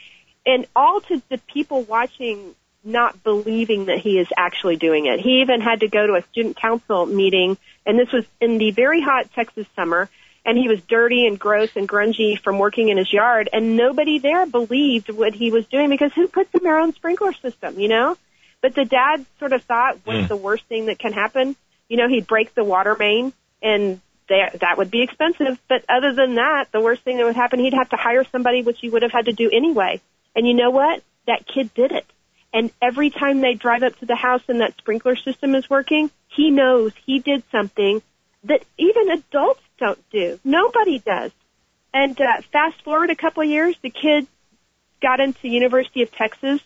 [0.45, 2.55] and all to the people watching
[2.85, 5.21] not believing that he is actually doing it.
[5.21, 7.57] He even had to go to a student council meeting,
[7.87, 10.09] and this was in the very hot Texas summer,
[10.45, 14.19] and he was dirty and gross and grungy from working in his yard, and nobody
[14.19, 17.89] there believed what he was doing because who puts in their own sprinkler system, you
[17.89, 18.17] know?
[18.61, 20.29] But the dad sort of thought, what's mm.
[20.29, 21.57] the worst thing that can happen?
[21.89, 25.59] You know, he'd break the water main, and they, that would be expensive.
[25.69, 28.63] But other than that, the worst thing that would happen, he'd have to hire somebody,
[28.63, 30.01] which he would have had to do anyway.
[30.35, 31.03] And you know what?
[31.27, 32.07] That kid did it.
[32.55, 36.11] And every time they drive up to the house and that sprinkler system is working,
[36.29, 38.03] he knows he did something
[38.45, 40.39] that even adults don't do.
[40.45, 41.31] Nobody does.
[41.95, 44.27] And uh, fast forward a couple of years, the kid
[45.01, 46.61] got into University of Texas,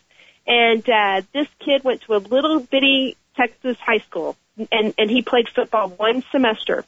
[0.47, 4.37] and uh, this kid went to a little bitty Texas high school,
[4.71, 6.85] and and he played football one semester.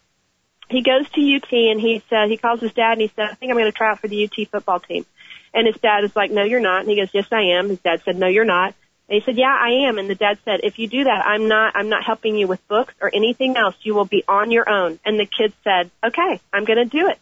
[0.70, 3.34] He goes to UT, and he said he calls his dad, and he said, "I
[3.34, 5.04] think I'm going to try out for the UT football team."
[5.52, 7.80] And his dad is like, "No, you're not." And he goes, "Yes, I am." His
[7.80, 8.74] dad said, "No, you're not."
[9.08, 9.98] And he said, yeah, I am.
[9.98, 12.66] And the dad said, if you do that, I'm not, I'm not helping you with
[12.68, 13.74] books or anything else.
[13.80, 14.98] You will be on your own.
[15.04, 17.18] And the kid said, okay, I'm going to do it.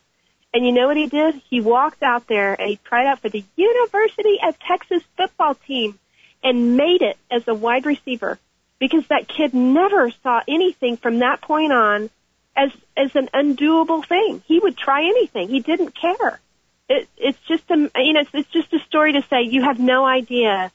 [0.53, 1.41] And you know what he did?
[1.49, 5.99] He walked out there and he tried out for the University of Texas football team
[6.43, 8.39] and made it as a wide receiver
[8.79, 12.11] because that kid never saw anything from that point on
[12.57, 14.43] as, as an undoable thing.
[14.47, 15.49] He would try anything.
[15.49, 16.41] He didn't care.
[16.89, 19.79] It, it's just a, you know, it's, it's just a story to say you have
[19.79, 20.73] no idea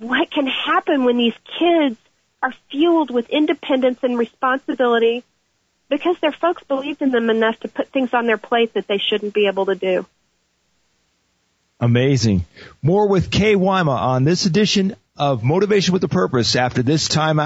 [0.00, 1.96] what can happen when these kids
[2.42, 5.22] are fueled with independence and responsibility
[5.90, 8.98] because their folks believed in them enough to put things on their plate that they
[8.98, 10.06] shouldn't be able to do.
[11.78, 12.46] Amazing.
[12.82, 17.38] More with Kay Wyma on this edition of Motivation with a Purpose after this time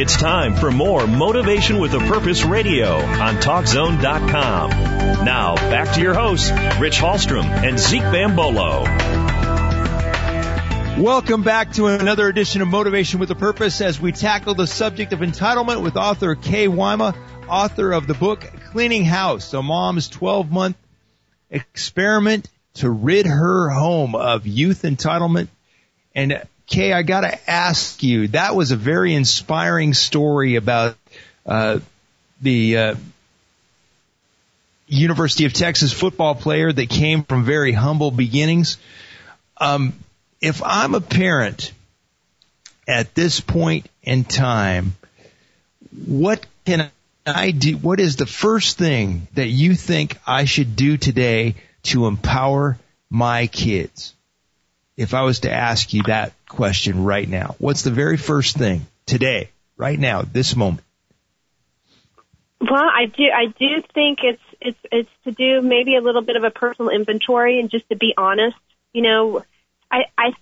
[0.00, 4.70] It's time for more Motivation with a Purpose radio on TalkZone.com.
[5.26, 8.86] Now, back to your hosts, Rich Hallstrom and Zeke Bambolo.
[10.98, 15.12] Welcome back to another edition of Motivation with a Purpose as we tackle the subject
[15.12, 17.14] of entitlement with author Kay Wyma,
[17.46, 18.40] author of the book
[18.70, 20.78] Cleaning House, a mom's 12 month
[21.50, 25.48] experiment to rid her home of youth entitlement.
[26.14, 30.96] And Kay, I got to ask you, that was a very inspiring story about
[31.44, 31.80] uh,
[32.40, 32.94] the uh,
[34.86, 38.78] University of Texas football player that came from very humble beginnings.
[39.56, 39.94] Um,
[40.40, 41.72] if I'm a parent
[42.86, 44.94] at this point in time,
[46.06, 46.88] what can
[47.26, 47.78] I do?
[47.78, 52.78] What is the first thing that you think I should do today to empower
[53.10, 54.14] my kids?
[54.96, 58.86] If I was to ask you that question right now, what's the very first thing
[59.06, 60.84] today, right now, this moment?
[62.60, 63.24] Well, I do.
[63.34, 66.90] I do think it's it's it's to do maybe a little bit of a personal
[66.90, 68.56] inventory and just to be honest.
[68.92, 69.44] You know,
[69.90, 70.32] I I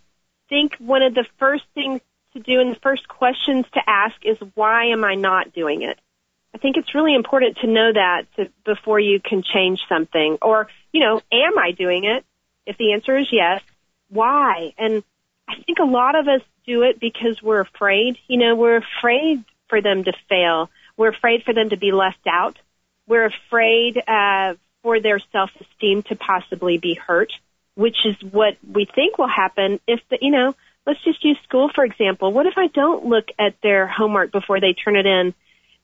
[0.48, 2.00] think one of the first things
[2.32, 5.98] to do and the first questions to ask is why am I not doing it?
[6.54, 10.38] I think it's really important to know that to, before you can change something.
[10.42, 12.24] Or, you know, am I doing it?
[12.66, 13.62] If the answer is yes,
[14.10, 14.72] why?
[14.78, 15.02] And
[15.48, 18.18] I think a lot of us do it because we're afraid.
[18.26, 20.70] You know, we're afraid for them to fail.
[20.96, 22.58] We're afraid for them to be left out.
[23.06, 27.32] We're afraid uh, for their self-esteem to possibly be hurt,
[27.74, 30.54] which is what we think will happen if the, you know,
[30.86, 32.32] let's just use school for example.
[32.32, 35.34] What if I don't look at their homework before they turn it in?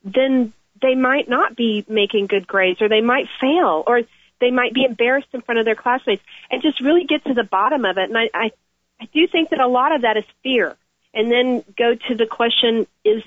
[0.05, 0.53] Then
[0.83, 4.03] they might not be making good grades or they might fail or
[4.45, 7.45] they might be embarrassed in front of their classmates and just really get to the
[7.45, 8.11] bottom of it.
[8.11, 8.51] And I, I,
[9.01, 10.77] I do think that a lot of that is fear.
[11.15, 13.23] And then go to the question, is,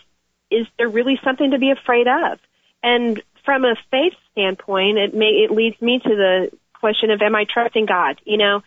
[0.51, 2.39] is there really something to be afraid of?
[2.83, 7.35] And from a faith standpoint, it may, it leads me to the question of, am
[7.35, 8.21] I trusting God?
[8.25, 8.61] You know,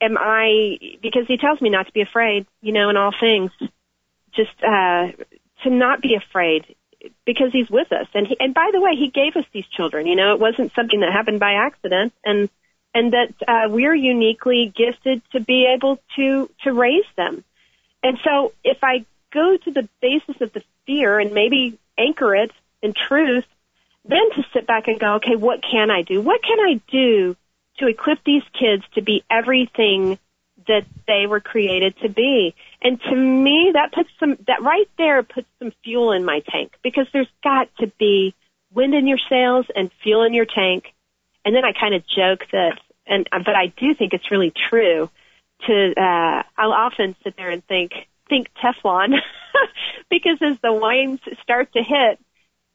[0.00, 3.50] am I, because he tells me not to be afraid, you know, in all things,
[4.34, 5.12] just, uh,
[5.62, 6.76] to not be afraid
[7.24, 8.06] because he's with us.
[8.14, 10.06] And he, and by the way, he gave us these children.
[10.06, 12.48] You know, it wasn't something that happened by accident, and
[12.94, 17.44] and that uh, we're uniquely gifted to be able to to raise them.
[18.02, 22.52] And so, if I go to the basis of the fear and maybe anchor it
[22.82, 23.44] in truth,
[24.04, 26.20] then to sit back and go, okay, what can I do?
[26.20, 27.36] What can I do
[27.78, 30.18] to equip these kids to be everything
[30.66, 32.54] that they were created to be.
[32.82, 36.72] And to me, that puts some, that right there puts some fuel in my tank
[36.82, 38.34] because there's got to be
[38.72, 40.92] wind in your sails and fuel in your tank.
[41.44, 45.10] And then I kind of joke that, and, but I do think it's really true
[45.66, 47.92] to, uh, I'll often sit there and think,
[48.28, 49.14] think Teflon
[50.10, 52.18] because as the whines start to hit,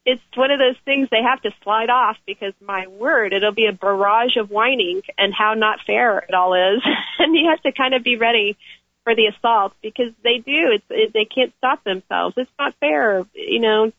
[0.06, 3.68] it's one of those things they have to slide off because my word, it'll be
[3.68, 6.82] a barrage of whining and how not fair it all is.
[7.20, 8.58] and you have to kind of be ready
[9.04, 10.72] for the assault because they do.
[10.74, 12.36] It's it, they can't stop themselves.
[12.38, 13.92] It's not fair, you know,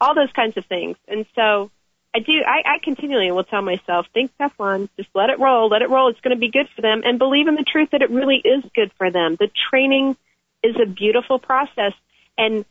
[0.00, 0.96] all those kinds of things.
[1.08, 1.70] And so
[2.14, 2.32] I do.
[2.46, 6.08] I, I continually will tell myself, think Teflon, just let it roll, let it roll.
[6.10, 8.36] It's going to be good for them, and believe in the truth that it really
[8.36, 9.36] is good for them.
[9.38, 10.16] The training
[10.62, 11.92] is a beautiful process,
[12.36, 12.64] and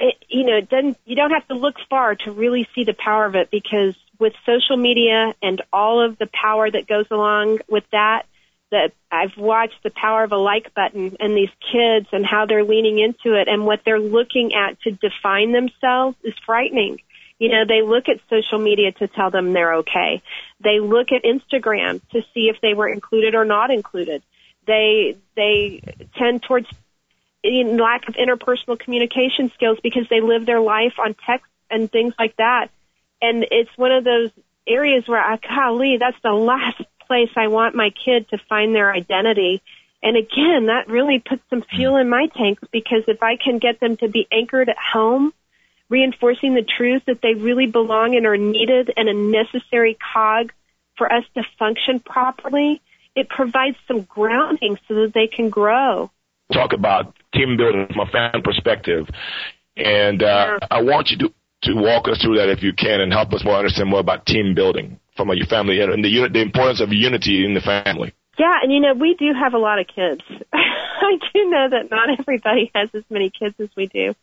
[0.00, 0.98] it, you know, it doesn't.
[1.04, 4.32] You don't have to look far to really see the power of it because with
[4.44, 8.24] social media and all of the power that goes along with that,
[8.70, 12.64] that I've watched the power of a like button and these kids and how they're
[12.64, 17.00] leaning into it and what they're looking at to define themselves is frightening.
[17.38, 20.22] You know, they look at social media to tell them they're okay.
[20.60, 24.22] They look at Instagram to see if they were included or not included.
[24.66, 25.80] They, they
[26.16, 26.66] tend towards
[27.48, 32.14] in lack of interpersonal communication skills because they live their life on text and things
[32.18, 32.68] like that.
[33.20, 34.30] And it's one of those
[34.66, 38.92] areas where I, golly, that's the last place I want my kid to find their
[38.92, 39.62] identity.
[40.02, 43.80] And again, that really puts some fuel in my tank because if I can get
[43.80, 45.32] them to be anchored at home,
[45.88, 50.52] reinforcing the truth that they really belong and are needed and a necessary cog
[50.96, 52.80] for us to function properly,
[53.16, 56.10] it provides some grounding so that they can grow.
[56.52, 59.06] Talk about team building from a fan perspective.
[59.76, 60.58] And uh.
[60.70, 63.44] I want you to, to walk us through that if you can and help us
[63.44, 66.92] more understand more about team building from your family and the unit, the importance of
[66.92, 68.14] unity in the family.
[68.38, 70.22] Yeah, and you know, we do have a lot of kids.
[70.52, 74.14] I do know that not everybody has as many kids as we do.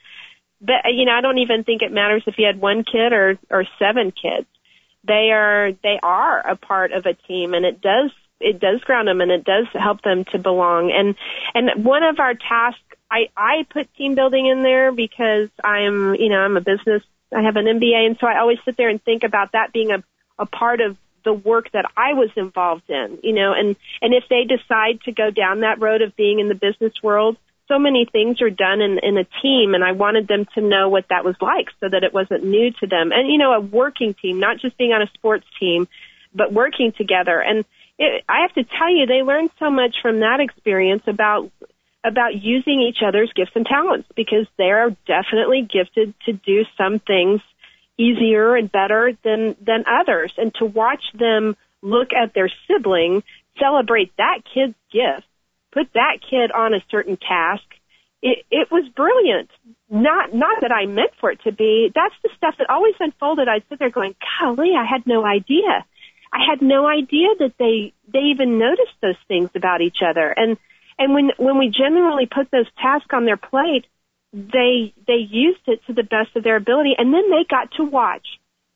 [0.61, 3.37] But you know, I don't even think it matters if you had one kid or
[3.49, 4.47] or seven kids.
[5.05, 9.07] They are they are a part of a team and it does it does ground
[9.07, 10.91] them and it does help them to belong.
[10.95, 11.15] And
[11.53, 12.81] and one of our tasks
[13.15, 17.03] I I put team building in there because I'm, you know, I'm a business
[17.35, 19.91] I have an MBA and so I always sit there and think about that being
[19.91, 20.03] a
[20.37, 24.25] a part of the work that I was involved in, you know, and, and if
[24.29, 27.35] they decide to go down that road of being in the business world,
[27.67, 30.87] so many things are done in, in a team and I wanted them to know
[30.87, 33.11] what that was like so that it wasn't new to them.
[33.11, 35.87] And, you know, a working team, not just being on a sports team,
[36.33, 37.41] but working together.
[37.41, 37.65] And
[37.97, 41.49] it, I have to tell you, they learned so much from that experience about
[42.05, 46.99] about using each other's gifts and talents because they are definitely gifted to do some
[46.99, 47.41] things
[47.97, 50.33] easier and better than than others.
[50.37, 53.23] And to watch them look at their sibling
[53.59, 55.25] celebrate that kid's gift
[55.71, 57.63] put that kid on a certain task
[58.25, 59.49] it it was brilliant.
[59.89, 61.91] Not not that i meant for it to be.
[61.93, 63.47] That's the stuff that always unfolded.
[63.47, 65.85] I'd sit there going golly i had no idea.
[66.33, 70.27] I had no idea that they they even noticed those things about each other.
[70.35, 70.57] And
[70.97, 73.85] and when when we generally put those tasks on their plate
[74.35, 76.93] they they used it to the best of their ability.
[76.97, 78.27] And then they got to watch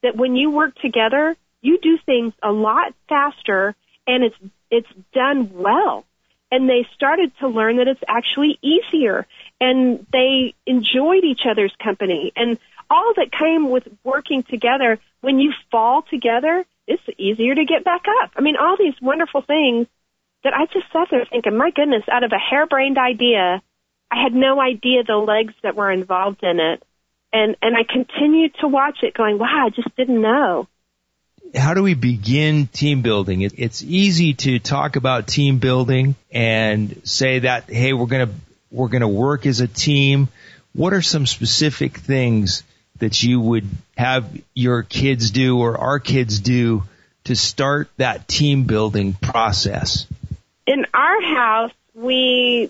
[0.02, 3.76] that when you work together you do things a lot faster
[4.08, 4.36] and it's
[4.72, 6.06] it's done well.
[6.52, 9.28] And they started to learn that it's actually easier
[9.60, 12.32] and they enjoyed each other's company.
[12.36, 12.58] And
[12.90, 18.06] all that came with working together when you fall together it's easier to get back
[18.24, 18.32] up.
[18.38, 19.88] I mean all these wonderful things
[20.44, 23.62] that i just sat there thinking my goodness out of a harebrained idea
[24.12, 26.84] I had no idea the legs that were involved in it.
[27.32, 30.68] And, and I continued to watch it going, wow, I just didn't know.
[31.56, 33.42] How do we begin team building?
[33.42, 38.34] It, it's easy to talk about team building and say that, hey, we're going to,
[38.72, 40.30] we're going to work as a team.
[40.74, 42.64] What are some specific things
[42.98, 46.84] that you would have your kids do or our kids do
[47.26, 50.08] to start that team building process?
[50.70, 52.70] In our house, we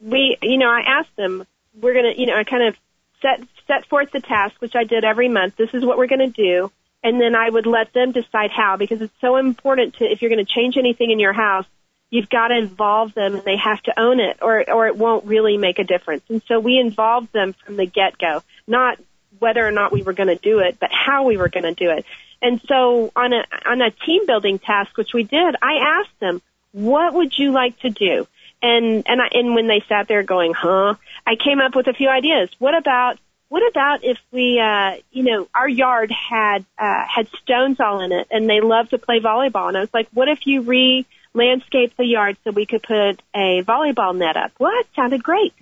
[0.00, 1.44] we, you know, I asked them,
[1.74, 2.76] we're going to, you know, I kind of
[3.20, 5.56] set, set forth the task, which I did every month.
[5.56, 6.70] This is what we're going to do.
[7.02, 10.30] And then I would let them decide how because it's so important to, if you're
[10.30, 11.66] going to change anything in your house,
[12.08, 15.24] you've got to involve them and they have to own it or, or it won't
[15.24, 16.22] really make a difference.
[16.28, 18.98] And so we involved them from the get-go, not
[19.40, 21.74] whether or not we were going to do it, but how we were going to
[21.74, 22.04] do it.
[22.40, 26.42] And so on a, on a team building task, which we did, I asked them,
[26.72, 28.26] what would you like to do?
[28.62, 30.94] And and I, and when they sat there going, "Huh?"
[31.26, 32.50] I came up with a few ideas.
[32.58, 33.18] What about
[33.50, 38.12] what about if we, uh, you know, our yard had uh, had stones all in
[38.12, 39.68] it, and they love to play volleyball.
[39.68, 41.04] And I was like, what if you re
[41.34, 44.52] landscape the yard so we could put a volleyball net up?
[44.58, 45.52] Well, that sounded great.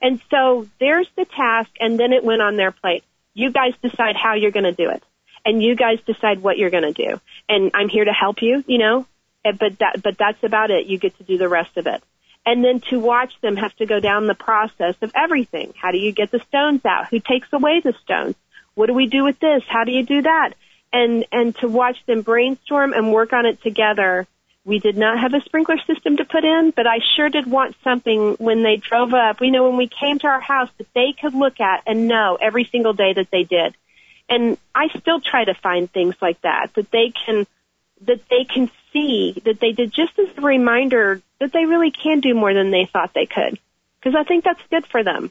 [0.00, 3.02] And so there's the task, and then it went on their plate.
[3.34, 5.02] You guys decide how you're going to do it,
[5.44, 7.20] and you guys decide what you're going to do.
[7.48, 9.04] And I'm here to help you, you know,
[9.44, 10.86] but that but that's about it.
[10.86, 12.02] You get to do the rest of it.
[12.44, 15.74] And then to watch them have to go down the process of everything.
[15.76, 17.08] How do you get the stones out?
[17.08, 18.34] Who takes away the stones?
[18.74, 19.62] What do we do with this?
[19.68, 20.54] How do you do that?
[20.92, 24.26] And, and to watch them brainstorm and work on it together.
[24.64, 27.74] We did not have a sprinkler system to put in, but I sure did want
[27.82, 29.40] something when they drove up.
[29.40, 32.38] We know when we came to our house that they could look at and know
[32.40, 33.74] every single day that they did.
[34.28, 37.46] And I still try to find things like that, that they can,
[38.06, 42.20] that they can see that they did just as a reminder that they really can
[42.20, 43.58] do more than they thought they could.
[44.00, 45.30] Because I think that's good for them.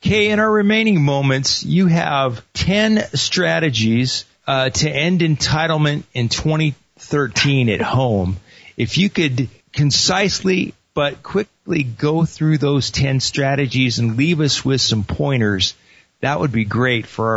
[0.00, 7.68] Kay, in our remaining moments, you have 10 strategies uh, to end entitlement in 2013
[7.68, 8.36] at home.
[8.76, 14.80] If you could concisely but quickly go through those 10 strategies and leave us with
[14.80, 15.74] some pointers,
[16.20, 17.28] that would be great for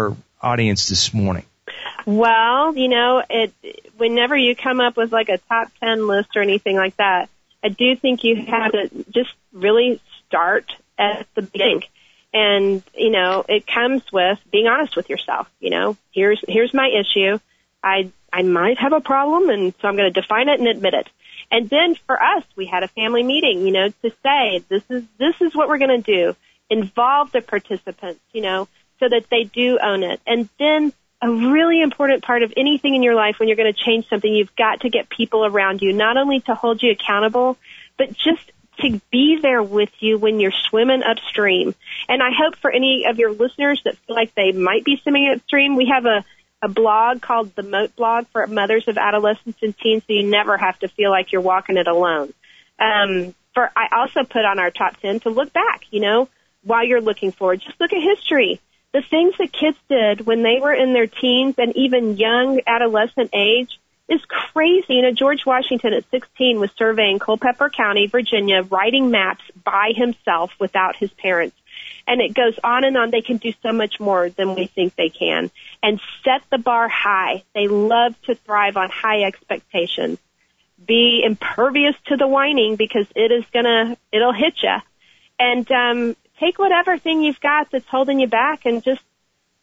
[0.41, 1.45] our audience this morning.
[2.05, 3.53] Well, you know, it
[3.99, 7.29] whenever you come up with like a top 10 list or anything like that,
[7.63, 11.83] I do think you have to just really start at the beginning.
[12.33, 15.47] And, you know, it comes with being honest with yourself.
[15.59, 17.39] You know, here's, here's my issue.
[17.83, 20.93] I, I might have a problem and so I'm going to define it and admit
[20.93, 21.09] it.
[21.51, 25.03] And then for us, we had a family meeting, you know, to say this is,
[25.17, 26.35] this is what we're going to do.
[26.69, 28.67] Involve the participants, you know,
[28.99, 30.21] so that they do own it.
[30.27, 33.79] And then a really important part of anything in your life when you're going to
[33.79, 37.57] change something, you've got to get people around you, not only to hold you accountable,
[37.97, 38.51] but just
[38.81, 41.75] to be there with you when you're swimming upstream.
[42.07, 45.33] And I hope for any of your listeners that feel like they might be swimming
[45.35, 46.23] upstream, we have a,
[46.61, 50.57] a blog called the Moat blog for mothers of adolescents and teens so you never
[50.57, 52.33] have to feel like you're walking it alone.
[52.79, 56.29] Um, for, I also put on our top 10 to look back, you know,
[56.63, 57.61] while you're looking forward.
[57.61, 58.61] Just look at history
[58.93, 63.29] the things that kids did when they were in their teens and even young adolescent
[63.33, 64.95] age is crazy.
[64.95, 70.51] You know, George Washington at 16 was surveying Culpeper County, Virginia, writing maps by himself
[70.59, 71.55] without his parents.
[72.07, 73.11] And it goes on and on.
[73.11, 75.51] They can do so much more than we think they can.
[75.83, 77.43] And set the bar high.
[77.53, 80.17] They love to thrive on high expectations.
[80.83, 84.75] Be impervious to the whining because it is gonna, it'll hit you.
[85.37, 89.01] And um, take whatever thing you've got that's holding you back and just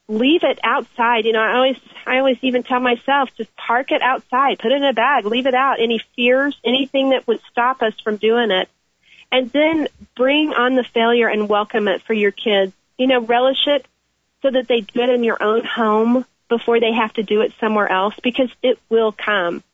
[0.09, 1.24] leave it outside.
[1.24, 4.77] You know, I always, I always even tell myself, just park it outside, put it
[4.77, 5.81] in a bag, leave it out.
[5.81, 8.68] Any fears, anything that would stop us from doing it.
[9.33, 12.72] And then bring on the failure and welcome it for your kids.
[12.97, 13.85] You know, relish it
[14.43, 17.53] so that they do it in your own home before they have to do it
[17.59, 19.64] somewhere else because it will come.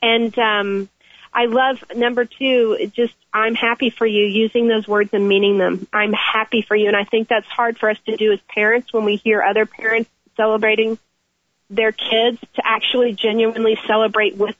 [0.00, 0.88] And, um,
[1.34, 5.86] I love number two, just I'm happy for you using those words and meaning them.
[5.92, 6.88] I'm happy for you.
[6.88, 9.64] And I think that's hard for us to do as parents when we hear other
[9.64, 10.98] parents celebrating
[11.70, 14.56] their kids to actually genuinely celebrate with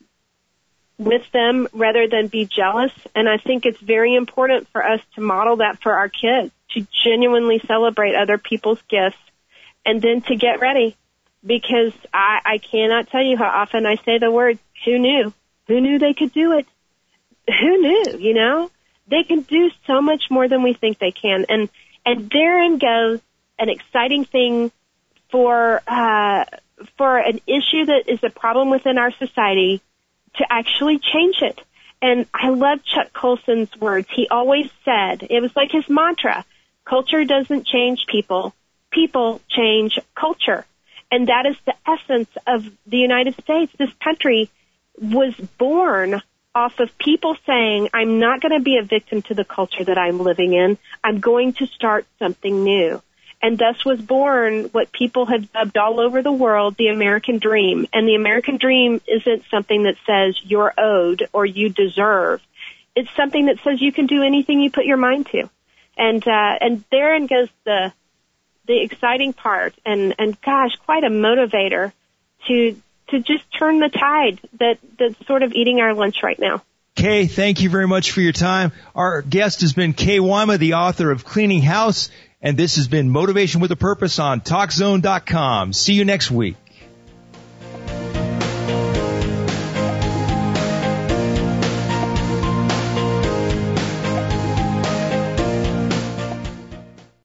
[0.99, 2.93] with them rather than be jealous.
[3.15, 6.87] And I think it's very important for us to model that for our kids, to
[7.05, 9.19] genuinely celebrate other people's gifts
[9.85, 10.97] and then to get ready.
[11.45, 15.35] Because I, I cannot tell you how often I say the words, who knew?
[15.69, 16.67] Who knew they could do it?
[17.47, 18.71] Who knew, you know?
[19.09, 21.47] They can do so much more than we think they can.
[21.49, 21.69] And,
[22.05, 23.21] and therein goes
[23.59, 24.71] an exciting thing
[25.31, 26.45] for, uh,
[26.97, 29.83] for an issue that is a problem within our society
[30.37, 31.61] to actually change it.
[32.01, 34.09] And I love Chuck Colson's words.
[34.13, 36.45] He always said, it was like his mantra,
[36.85, 38.55] culture doesn't change people,
[38.91, 40.67] people change culture.
[41.11, 43.73] And that is the essence of the United States.
[43.79, 44.51] This country
[45.01, 46.23] was born
[46.55, 49.99] off of people saying, I'm not going to be a victim to the culture that
[49.99, 50.79] I'm living in.
[51.03, 53.03] I'm going to start something new.
[53.41, 57.89] And thus was born what people have dubbed all over the world the American dream.
[57.93, 62.41] And the American dream isn't something that says you're owed or you deserve.
[62.95, 65.51] It's something that says you can do anything you put your mind to.
[65.97, 67.93] And, uh, and therein goes the,
[68.67, 71.93] the exciting part and, and gosh, quite a motivator
[72.47, 72.81] to,
[73.13, 76.63] to just turn the tide that, that's sort of eating our lunch right now.
[76.95, 78.73] Kay, thank you very much for your time.
[78.95, 82.11] Our guest has been Kay Wyma, the author of Cleaning House,
[82.43, 85.73] and this has been Motivation with a Purpose on TalkZone.com.
[85.73, 86.57] See you next week.